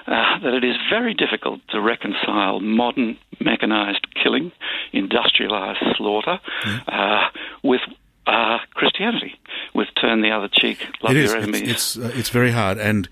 uh, 0.08 0.40
that 0.40 0.54
it 0.54 0.64
is 0.64 0.76
very 0.90 1.14
difficult 1.14 1.62
to 1.70 1.80
reconcile 1.80 2.60
modern 2.60 3.18
mechanized 3.44 4.06
killing, 4.22 4.52
industrialized 4.92 5.84
slaughter, 5.98 6.40
uh, 6.88 7.28
with 7.64 7.82
uh, 8.28 8.60
Christianity, 8.74 9.40
with 9.74 9.88
turn 10.00 10.22
the 10.22 10.32
other 10.32 10.50
cheek, 10.52 10.86
love 11.02 11.16
it 11.16 11.18
is. 11.18 11.32
your 11.32 11.40
It's 11.40 11.48
enemies. 11.48 11.72
it's, 11.72 11.98
uh, 11.98 12.12
it's 12.14 12.30
very 12.30 12.52
hard, 12.52 12.78
and 12.78 13.10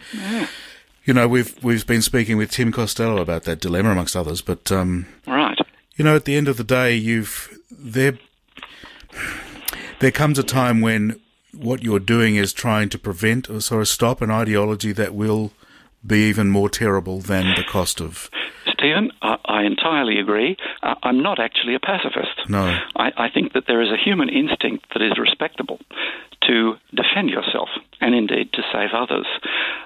you 1.06 1.14
know 1.14 1.28
we've 1.28 1.62
we've 1.64 1.86
been 1.86 2.02
speaking 2.02 2.38
with 2.38 2.52
Tim 2.52 2.72
Costello 2.72 3.22
about 3.22 3.44
that 3.44 3.60
dilemma 3.60 3.92
amongst 3.92 4.16
others. 4.16 4.42
But 4.42 4.72
um, 4.72 5.08
right. 5.28 5.58
you 5.96 6.06
know, 6.06 6.16
at 6.16 6.26
the 6.26 6.36
end 6.36 6.48
of 6.48 6.58
the 6.58 6.64
day, 6.64 6.96
you've 6.96 7.58
there. 7.72 8.18
There 10.00 10.12
comes 10.12 10.40
a 10.40 10.44
time 10.44 10.80
when 10.80 11.20
what 11.52 11.84
you're 11.84 12.00
doing 12.00 12.36
is 12.36 12.54
trying 12.54 12.88
to 12.90 12.98
prevent 12.98 13.50
or 13.50 13.60
sort 13.60 13.82
of 13.82 13.88
stop 13.88 14.22
an 14.22 14.32
ideology 14.32 14.94
that 14.94 15.14
will 15.14 15.52
be 16.06 16.30
even 16.30 16.50
more 16.50 16.70
terrible 16.70 17.20
than 17.20 17.56
the 17.56 17.64
cost 17.64 18.00
of. 18.00 18.30
Stephen, 18.80 19.12
I, 19.22 19.38
I 19.46 19.64
entirely 19.64 20.20
agree. 20.20 20.58
Uh, 20.82 20.96
I'm 21.04 21.22
not 21.22 21.38
actually 21.40 21.76
a 21.76 21.80
pacifist. 21.80 22.50
No. 22.50 22.64
I, 22.96 23.12
I 23.18 23.30
think 23.30 23.54
that 23.54 23.66
there 23.68 23.82
is 23.82 23.90
a 23.92 23.98
human 23.98 24.30
instinct 24.30 24.86
that 24.94 25.02
is 25.02 25.18
respectable 25.20 25.80
to 26.48 26.76
defend 26.96 27.30
yourself 27.30 27.70
and 28.02 28.16
indeed 28.16 28.52
to 28.54 28.62
save 28.72 28.92
others. 28.94 29.28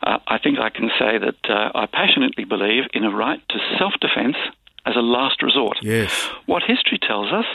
Uh, 0.03 0.19
I 0.27 0.37
think 0.37 0.59
I 0.59 0.69
can 0.69 0.89
say 0.99 1.17
that 1.17 1.49
uh, 1.49 1.71
I 1.75 1.87
passionately 1.87 2.45
believe 2.45 2.83
in 2.93 3.03
a 3.03 3.09
right 3.09 3.41
to 3.49 3.57
self 3.79 3.93
defense 3.99 4.37
as 4.85 4.95
a 4.95 5.01
last 5.01 5.41
resort. 5.41 5.77
Yes. 5.81 6.29
What 6.45 6.61
history 6.63 6.99
tells 6.99 7.31
us 7.33 7.45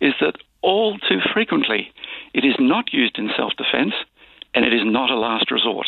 is 0.00 0.12
that 0.20 0.36
all 0.60 0.98
too 0.98 1.20
frequently 1.32 1.90
it 2.34 2.44
is 2.44 2.54
not 2.58 2.92
used 2.92 3.18
in 3.18 3.30
self 3.36 3.52
defense 3.56 3.94
and 4.54 4.64
it 4.66 4.74
is 4.74 4.82
not 4.84 5.10
a 5.10 5.16
last 5.16 5.50
resort. 5.50 5.86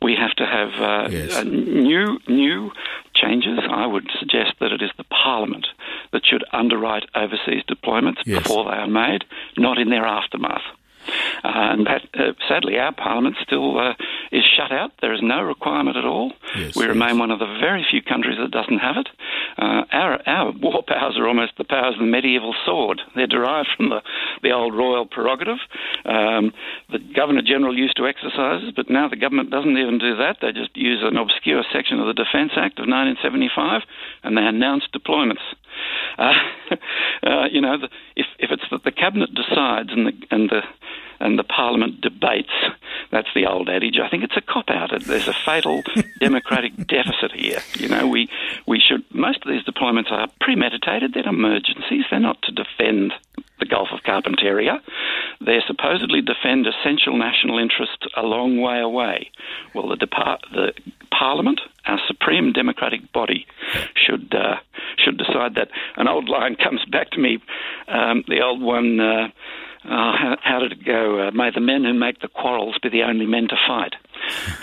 We 0.00 0.14
have 0.16 0.32
to 0.36 0.46
have 0.46 0.70
uh, 0.80 1.08
Yes. 1.10 1.44
new 1.44 2.18
new 2.28 2.70
changes. 3.22 3.58
I 3.70 3.86
would 3.86 4.08
suggest 4.18 4.54
that 4.60 4.72
it 4.72 4.82
is 4.82 4.90
the 4.96 5.04
Parliament 5.04 5.66
that 6.12 6.22
should 6.26 6.44
underwrite 6.52 7.04
overseas 7.14 7.62
deployments 7.68 8.22
Yes. 8.26 8.42
before 8.42 8.64
they 8.64 8.76
are 8.76 8.86
made, 8.86 9.24
not 9.56 9.78
in 9.78 9.88
their 9.90 10.06
aftermath. 10.06 10.62
Uh, 11.44 11.48
and 11.72 11.86
that, 11.86 12.02
uh, 12.14 12.32
sadly, 12.48 12.78
our 12.78 12.92
Parliament 12.92 13.36
still 13.42 13.76
uh, 13.78 13.94
is 14.30 14.44
shut 14.62 14.72
out. 14.72 14.92
There 15.00 15.12
is 15.12 15.20
no 15.22 15.42
requirement 15.42 15.96
at 15.96 16.04
all. 16.04 16.32
Yes, 16.56 16.76
we 16.76 16.82
yes. 16.82 16.88
remain 16.88 17.18
one 17.18 17.30
of 17.30 17.38
the 17.38 17.46
very 17.60 17.84
few 17.90 18.02
countries 18.02 18.38
that 18.40 18.50
doesn't 18.50 18.78
have 18.78 18.96
it. 18.96 19.08
Uh, 19.58 19.84
our, 19.92 20.20
our 20.26 20.52
war 20.52 20.82
powers 20.86 21.16
are 21.18 21.26
almost 21.26 21.52
the 21.58 21.64
powers 21.64 21.94
of 21.94 22.00
the 22.00 22.06
medieval 22.06 22.54
sword. 22.64 23.00
They're 23.14 23.26
derived 23.26 23.68
from 23.76 23.90
the, 23.90 24.02
the 24.42 24.52
old 24.52 24.74
royal 24.74 25.06
prerogative. 25.06 25.58
Um, 26.04 26.52
the 26.90 26.98
Governor 27.14 27.42
General 27.42 27.76
used 27.76 27.96
to 27.96 28.06
exercise 28.06 28.62
it, 28.64 28.76
but 28.76 28.90
now 28.90 29.08
the 29.08 29.16
government 29.16 29.50
doesn't 29.50 29.76
even 29.76 29.98
do 29.98 30.16
that. 30.16 30.38
They 30.40 30.52
just 30.52 30.76
use 30.76 31.00
an 31.02 31.16
obscure 31.16 31.64
section 31.72 32.00
of 32.00 32.06
the 32.06 32.14
Defence 32.14 32.52
Act 32.56 32.78
of 32.78 32.86
1975 32.88 33.82
and 34.22 34.36
they 34.36 34.42
announce 34.42 34.84
deployments. 34.94 35.44
Uh, 36.18 36.32
uh, 37.26 37.44
you 37.50 37.60
know, 37.60 37.78
the, 37.78 37.88
if, 38.16 38.26
if 38.38 38.50
it's 38.50 38.64
that 38.70 38.84
the 38.84 38.92
cabinet 38.92 39.30
decides 39.34 39.90
and 39.90 40.06
the 40.06 40.12
and 40.30 40.50
the 40.50 40.60
and 41.22 41.38
the 41.38 41.44
parliament 41.44 42.00
debates, 42.00 42.52
that's 43.10 43.28
the 43.34 43.46
old 43.46 43.68
adage. 43.68 43.98
I 44.02 44.08
think 44.08 44.24
it's 44.24 44.36
a 44.36 44.40
cop 44.40 44.68
out. 44.68 44.90
There's 45.06 45.28
a 45.28 45.32
fatal 45.32 45.82
democratic 46.20 46.76
deficit 46.86 47.32
here. 47.32 47.60
You 47.74 47.88
know, 47.88 48.06
we 48.06 48.28
we 48.66 48.80
should. 48.80 49.04
Most 49.14 49.38
of 49.44 49.50
these 49.50 49.64
deployments 49.64 50.10
are 50.10 50.28
premeditated. 50.40 51.14
They're 51.14 51.28
emergencies. 51.28 52.04
They're 52.10 52.20
not 52.20 52.42
to 52.42 52.52
defend 52.52 53.12
the 53.58 53.66
Gulf 53.66 53.88
of 53.92 54.00
Carpentaria. 54.02 54.80
They're 55.40 55.62
supposedly 55.66 56.20
defend 56.20 56.66
essential 56.66 57.16
national 57.16 57.58
interests 57.58 58.04
a 58.16 58.22
long 58.22 58.60
way 58.60 58.80
away. 58.80 59.30
Well, 59.74 59.88
the 59.88 59.96
depart 59.96 60.44
the 60.52 60.72
Parliament, 61.16 61.60
our 61.86 62.00
supreme 62.08 62.52
democratic 62.52 63.12
body, 63.12 63.46
should 63.94 64.34
uh, 64.34 64.56
should 64.98 65.18
decide 65.18 65.54
that. 65.54 65.68
An 65.96 66.08
old 66.08 66.28
line 66.28 66.56
comes 66.56 66.84
back 66.86 67.10
to 67.10 67.20
me. 67.20 67.38
Um, 67.88 68.24
the 68.26 68.40
old 68.40 68.60
one. 68.60 68.98
Uh, 68.98 69.28
uh, 69.84 69.88
how, 70.16 70.36
how 70.42 70.58
did 70.60 70.72
it 70.72 70.84
go? 70.84 71.26
Uh, 71.28 71.30
May 71.32 71.50
the 71.50 71.60
men 71.60 71.84
who 71.84 71.92
make 71.94 72.20
the 72.20 72.28
quarrels 72.28 72.76
be 72.82 72.88
the 72.88 73.02
only 73.02 73.26
men 73.26 73.48
to 73.48 73.56
fight. 73.66 73.94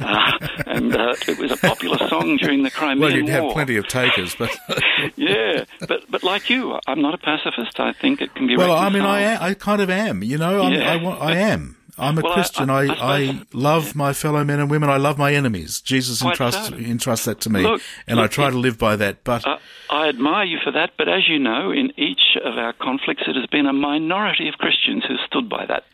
uh, 0.00 0.38
and 0.66 0.94
uh, 0.94 1.14
it 1.28 1.38
was 1.38 1.52
a 1.52 1.56
popular 1.56 1.96
song 2.08 2.36
during 2.38 2.62
the 2.64 2.70
Crimean 2.70 2.98
War. 3.00 3.08
Well, 3.08 3.16
you'd 3.16 3.26
War. 3.26 3.32
have 3.48 3.52
plenty 3.52 3.76
of 3.76 3.86
takers, 3.88 4.34
but 4.34 4.50
yeah, 5.16 5.64
but 5.86 6.02
but 6.10 6.22
like 6.24 6.50
you, 6.50 6.78
I'm 6.86 7.00
not 7.00 7.14
a 7.14 7.18
pacifist. 7.18 7.78
I 7.78 7.92
think 7.92 8.20
it 8.20 8.34
can 8.34 8.46
be. 8.48 8.56
well, 8.56 8.72
I 8.72 8.88
mean, 8.88 9.02
I 9.02 9.20
am, 9.22 9.42
I 9.42 9.54
kind 9.54 9.80
of 9.80 9.90
am. 9.90 10.22
You 10.24 10.38
know, 10.38 10.62
I, 10.62 10.70
mean, 10.70 10.80
Yeah. 10.80 10.92
I, 10.92 10.96
wa- 10.96 11.18
I 11.18 11.36
am. 11.36 11.76
I'm 12.00 12.18
a 12.18 12.22
Well, 12.22 12.32
Christian. 12.34 12.70
I- 12.70 12.86
I, 12.86 12.94
I 12.94 13.16
I, 13.20 13.42
love 13.52 13.94
my 13.94 14.12
fellow 14.12 14.42
men 14.44 14.58
and 14.60 14.70
women. 14.70 14.88
I 14.88 14.96
love 14.96 15.18
my 15.18 15.32
enemies. 15.34 15.80
Jesus 15.82 16.22
entrusts 16.22 16.68
so. 16.68 16.74
entrusts 16.76 17.26
that 17.26 17.40
to 17.42 17.50
me, 17.50 17.60
Look, 17.62 17.82
and 18.08 18.18
I 18.18 18.26
try 18.26 18.48
it- 18.48 18.52
to 18.52 18.58
live 18.58 18.78
by 18.78 18.96
that. 18.96 19.22
But 19.24 19.46
Uh, 19.46 19.58
I 19.90 20.08
admire 20.08 20.44
you 20.44 20.58
for 20.64 20.70
that, 20.72 20.90
but 20.96 21.08
as 21.08 21.28
you 21.28 21.38
know, 21.38 21.70
in 21.70 21.92
each 21.96 22.36
of 22.44 22.56
our 22.58 22.72
conflicts, 22.72 23.24
it 23.26 23.36
has 23.36 23.46
been 23.46 23.66
a 23.66 23.72
minority 23.72 24.48
of 24.48 24.54
Christians 24.58 25.04
who 25.06 25.16
stood 25.26 25.48
by 25.48 25.66
that. 25.66 25.84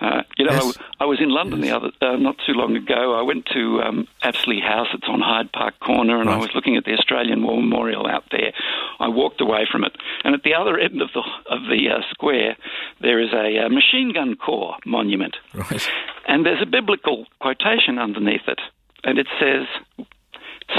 Uh, 0.00 0.22
you 0.38 0.44
know, 0.46 0.52
Yes. 0.52 0.78
I, 1.00 1.04
I 1.04 1.06
was 1.06 1.20
in 1.20 1.28
London 1.30 1.60
Yes. 1.60 1.68
the 1.70 1.76
other 1.76 1.90
uh, 2.00 2.16
not 2.16 2.36
too 2.46 2.52
long 2.54 2.76
ago. 2.76 3.14
I 3.18 3.22
went 3.22 3.46
to 3.52 3.80
um, 3.82 4.08
Apsley 4.22 4.60
House. 4.60 4.88
It's 4.94 5.06
on 5.08 5.20
Hyde 5.20 5.52
Park 5.52 5.78
Corner, 5.80 6.20
and 6.20 6.28
I 6.30 6.36
was 6.38 6.50
looking 6.54 6.76
at 6.76 6.84
the 6.84 6.92
Australian 6.94 7.42
War 7.42 7.56
Memorial 7.60 8.06
out 8.06 8.24
there. 8.30 8.52
I 9.00 9.08
walked 9.08 9.40
away 9.40 9.66
from 9.70 9.84
it, 9.84 9.92
and 10.24 10.34
at 10.34 10.42
the 10.42 10.54
other 10.54 10.78
end 10.78 11.00
of 11.02 11.10
the 11.14 11.20
of 11.50 11.62
the 11.68 11.88
uh, 11.90 12.00
square, 12.10 12.56
there 13.00 13.20
is 13.20 13.32
a 13.32 13.66
uh, 13.66 13.68
machine 13.68 14.12
gun 14.14 14.34
corps 14.36 14.76
monument, 14.86 15.36
Right. 15.54 15.88
and 16.26 16.44
there's 16.46 16.62
a 16.62 16.66
biblical 16.66 17.26
quotation 17.40 17.98
underneath 17.98 18.46
it, 18.48 18.60
and 19.04 19.18
it 19.18 19.26
says. 19.40 19.66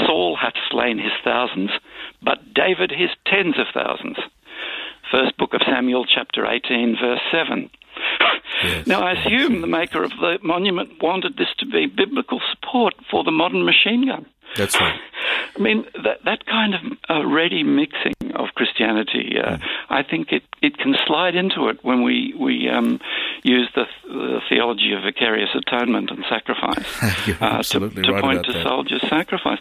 Saul 0.06 0.36
hath 0.40 0.54
slain 0.70 0.98
his 0.98 1.12
thousands, 1.22 1.70
but 2.22 2.52
David 2.52 2.90
his 2.90 3.10
tens 3.26 3.54
of 3.58 3.66
thousands. 3.72 4.16
First 5.10 5.36
book 5.36 5.54
of 5.54 5.60
Samuel, 5.64 6.04
chapter 6.06 6.46
18, 6.46 6.96
verse 7.00 7.20
7. 7.30 7.70
Yes, 8.62 8.86
now, 8.86 9.02
I 9.02 9.12
assume 9.12 9.60
the 9.60 9.66
maker 9.66 10.02
of 10.02 10.10
the 10.10 10.38
monument 10.42 11.02
wanted 11.02 11.36
this 11.36 11.48
to 11.58 11.66
be 11.66 11.86
biblical 11.86 12.40
support 12.52 12.94
for 13.10 13.24
the 13.24 13.30
modern 13.30 13.64
machine 13.64 14.06
gun. 14.06 14.26
That's 14.56 14.80
right. 14.80 15.00
I 15.56 15.58
mean, 15.60 15.84
that, 16.04 16.24
that 16.24 16.46
kind 16.46 16.74
of 16.74 16.80
uh, 17.10 17.26
ready 17.26 17.62
mixing 17.62 18.32
of 18.34 18.48
Christianity, 18.54 19.36
uh, 19.42 19.58
I 19.88 20.02
think 20.02 20.32
it, 20.32 20.42
it 20.62 20.78
can 20.78 20.94
slide 21.06 21.34
into 21.34 21.68
it 21.68 21.78
when 21.82 22.02
we, 22.02 22.34
we 22.38 22.68
um, 22.68 23.00
use 23.42 23.68
the, 23.74 23.84
the 24.06 24.40
theology 24.48 24.92
of 24.92 25.02
vicarious 25.02 25.50
atonement 25.54 26.10
and 26.10 26.24
sacrifice 26.28 27.26
You're 27.26 27.36
uh, 27.40 27.62
to, 27.62 28.12
right 28.12 28.22
point 28.22 28.46
to 28.46 28.52
that. 28.52 28.62
soldiers' 28.62 29.02
sacrifice. 29.08 29.60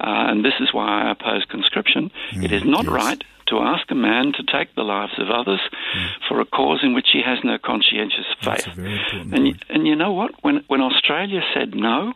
Uh, 0.00 0.28
and 0.30 0.44
this 0.44 0.54
is 0.60 0.68
why 0.72 1.04
I 1.04 1.12
oppose 1.12 1.44
conscription. 1.48 2.10
it 2.32 2.52
is 2.52 2.64
not 2.64 2.84
yes. 2.84 2.92
right 2.92 3.24
to 3.48 3.58
ask 3.58 3.90
a 3.90 3.94
man 3.94 4.32
to 4.32 4.42
take 4.42 4.74
the 4.74 4.82
lives 4.82 5.12
of 5.18 5.30
others 5.30 5.60
mm. 5.96 6.08
for 6.28 6.40
a 6.40 6.44
cause 6.44 6.80
in 6.82 6.94
which 6.94 7.08
he 7.12 7.22
has 7.24 7.38
no 7.44 7.58
conscientious 7.58 8.26
faith. 8.40 8.64
That's 8.64 8.66
a 8.66 8.70
very 8.70 9.00
and, 9.12 9.30
y- 9.30 9.50
point. 9.52 9.64
and 9.68 9.86
you 9.86 9.96
know 9.96 10.12
what? 10.12 10.32
When, 10.42 10.64
when 10.66 10.80
Australia 10.80 11.40
said 11.54 11.74
no 11.74 12.12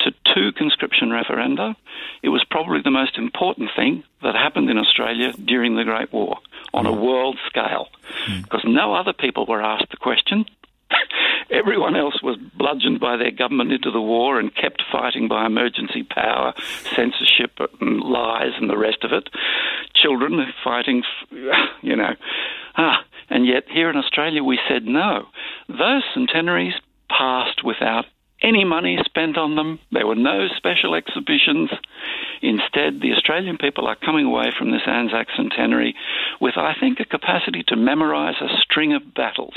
to 0.00 0.12
two 0.34 0.52
conscription 0.52 1.10
referenda, 1.10 1.74
it 2.22 2.28
was 2.28 2.44
probably 2.50 2.80
the 2.82 2.90
most 2.90 3.16
important 3.18 3.70
thing 3.76 4.04
that 4.22 4.34
happened 4.34 4.70
in 4.70 4.78
Australia 4.78 5.32
during 5.32 5.76
the 5.76 5.84
Great 5.84 6.12
War 6.12 6.38
on 6.74 6.86
a 6.86 6.92
mm. 6.92 7.00
world 7.00 7.38
scale. 7.46 7.88
Mm. 8.26 8.42
Because 8.44 8.62
no 8.64 8.94
other 8.94 9.12
people 9.12 9.46
were 9.46 9.62
asked 9.62 9.90
the 9.90 9.96
question. 9.96 10.46
Everyone 11.50 11.96
else 11.96 12.22
was 12.22 12.38
bludgeoned 12.56 13.00
by 13.00 13.16
their 13.16 13.30
government 13.30 13.72
into 13.72 13.90
the 13.90 14.00
war 14.00 14.38
and 14.38 14.54
kept 14.54 14.82
fighting 14.90 15.28
by 15.28 15.46
emergency 15.46 16.02
power, 16.02 16.54
censorship, 16.96 17.58
and 17.80 18.00
lies, 18.00 18.52
and 18.60 18.70
the 18.70 18.78
rest 18.78 19.04
of 19.04 19.12
it. 19.12 19.28
Children 19.94 20.40
fighting, 20.64 21.02
you 21.82 21.96
know. 21.96 22.14
Ah, 22.76 23.04
and 23.28 23.46
yet 23.46 23.64
here 23.68 23.90
in 23.90 23.96
Australia 23.96 24.42
we 24.42 24.58
said 24.68 24.84
no. 24.84 25.26
Those 25.68 26.02
centenaries 26.14 26.74
passed 27.08 27.62
without 27.64 28.06
any 28.42 28.64
money 28.64 28.98
spent 29.04 29.38
on 29.38 29.56
them. 29.56 29.78
There 29.92 30.06
were 30.06 30.16
no 30.16 30.48
special 30.56 30.94
exhibitions. 30.94 31.70
Instead, 32.42 33.00
the 33.00 33.12
Australian 33.12 33.56
people 33.56 33.86
are 33.86 33.96
coming 33.96 34.26
away 34.26 34.52
from 34.58 34.72
this 34.72 34.82
Anzac 34.86 35.28
centenary 35.36 35.94
with, 36.40 36.56
I 36.56 36.74
think, 36.78 36.98
a 36.98 37.04
capacity 37.04 37.62
to 37.68 37.76
memorise 37.76 38.34
a 38.40 38.48
string 38.62 38.94
of 38.94 39.14
battles. 39.14 39.54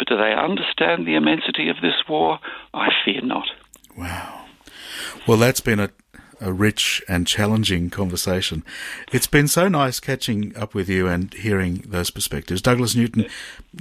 But 0.00 0.08
do 0.08 0.16
they 0.16 0.32
understand 0.32 1.06
the 1.06 1.14
immensity 1.14 1.68
of 1.68 1.76
this 1.82 2.08
war? 2.08 2.38
I 2.72 2.88
fear 3.04 3.20
not. 3.20 3.46
Wow. 3.98 4.46
Well, 5.28 5.36
that's 5.36 5.60
been 5.60 5.78
a, 5.78 5.90
a 6.40 6.54
rich 6.54 7.02
and 7.06 7.26
challenging 7.26 7.90
conversation. 7.90 8.64
It's 9.12 9.26
been 9.26 9.46
so 9.46 9.68
nice 9.68 10.00
catching 10.00 10.56
up 10.56 10.74
with 10.74 10.88
you 10.88 11.06
and 11.06 11.34
hearing 11.34 11.84
those 11.86 12.10
perspectives. 12.10 12.62
Douglas 12.62 12.96
Newton, 12.96 13.26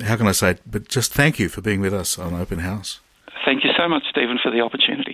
how 0.03 0.17
can 0.17 0.27
I 0.27 0.33
say 0.33 0.51
it? 0.51 0.61
But 0.69 0.89
just 0.89 1.13
thank 1.13 1.39
you 1.39 1.47
for 1.47 1.61
being 1.61 1.79
with 1.79 1.93
us 1.93 2.19
on 2.19 2.33
Open 2.33 2.59
House. 2.59 2.99
Thank 3.45 3.63
you 3.63 3.71
so 3.77 3.87
much, 3.87 4.03
Stephen, 4.09 4.37
for 4.43 4.51
the 4.51 4.59
opportunity. 4.59 5.08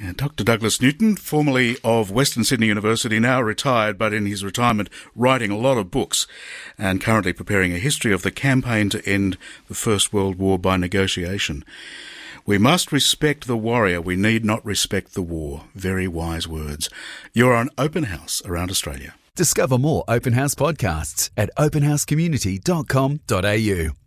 Yeah, 0.00 0.12
Dr. 0.16 0.42
Douglas 0.42 0.80
Newton, 0.80 1.14
formerly 1.14 1.76
of 1.84 2.10
Western 2.10 2.42
Sydney 2.42 2.66
University, 2.66 3.20
now 3.20 3.40
retired, 3.40 3.96
but 3.96 4.12
in 4.12 4.26
his 4.26 4.44
retirement 4.44 4.90
writing 5.14 5.52
a 5.52 5.56
lot 5.56 5.78
of 5.78 5.92
books 5.92 6.26
and 6.76 7.00
currently 7.00 7.32
preparing 7.32 7.72
a 7.72 7.78
history 7.78 8.12
of 8.12 8.22
the 8.22 8.32
campaign 8.32 8.90
to 8.90 9.08
end 9.08 9.38
the 9.68 9.74
First 9.74 10.12
World 10.12 10.36
War 10.36 10.58
by 10.58 10.76
negotiation. 10.76 11.64
We 12.44 12.58
must 12.58 12.90
respect 12.92 13.46
the 13.46 13.56
warrior. 13.56 14.00
We 14.00 14.16
need 14.16 14.44
not 14.44 14.66
respect 14.66 15.14
the 15.14 15.22
war. 15.22 15.66
Very 15.74 16.08
wise 16.08 16.48
words. 16.48 16.90
You're 17.32 17.54
on 17.54 17.70
Open 17.78 18.02
House 18.04 18.42
around 18.44 18.70
Australia. 18.70 19.14
Discover 19.36 19.78
more 19.78 20.04
Open 20.08 20.34
House 20.34 20.54
podcasts 20.54 21.30
at 21.36 21.50
openhousecommunity.com.au. 21.56 23.94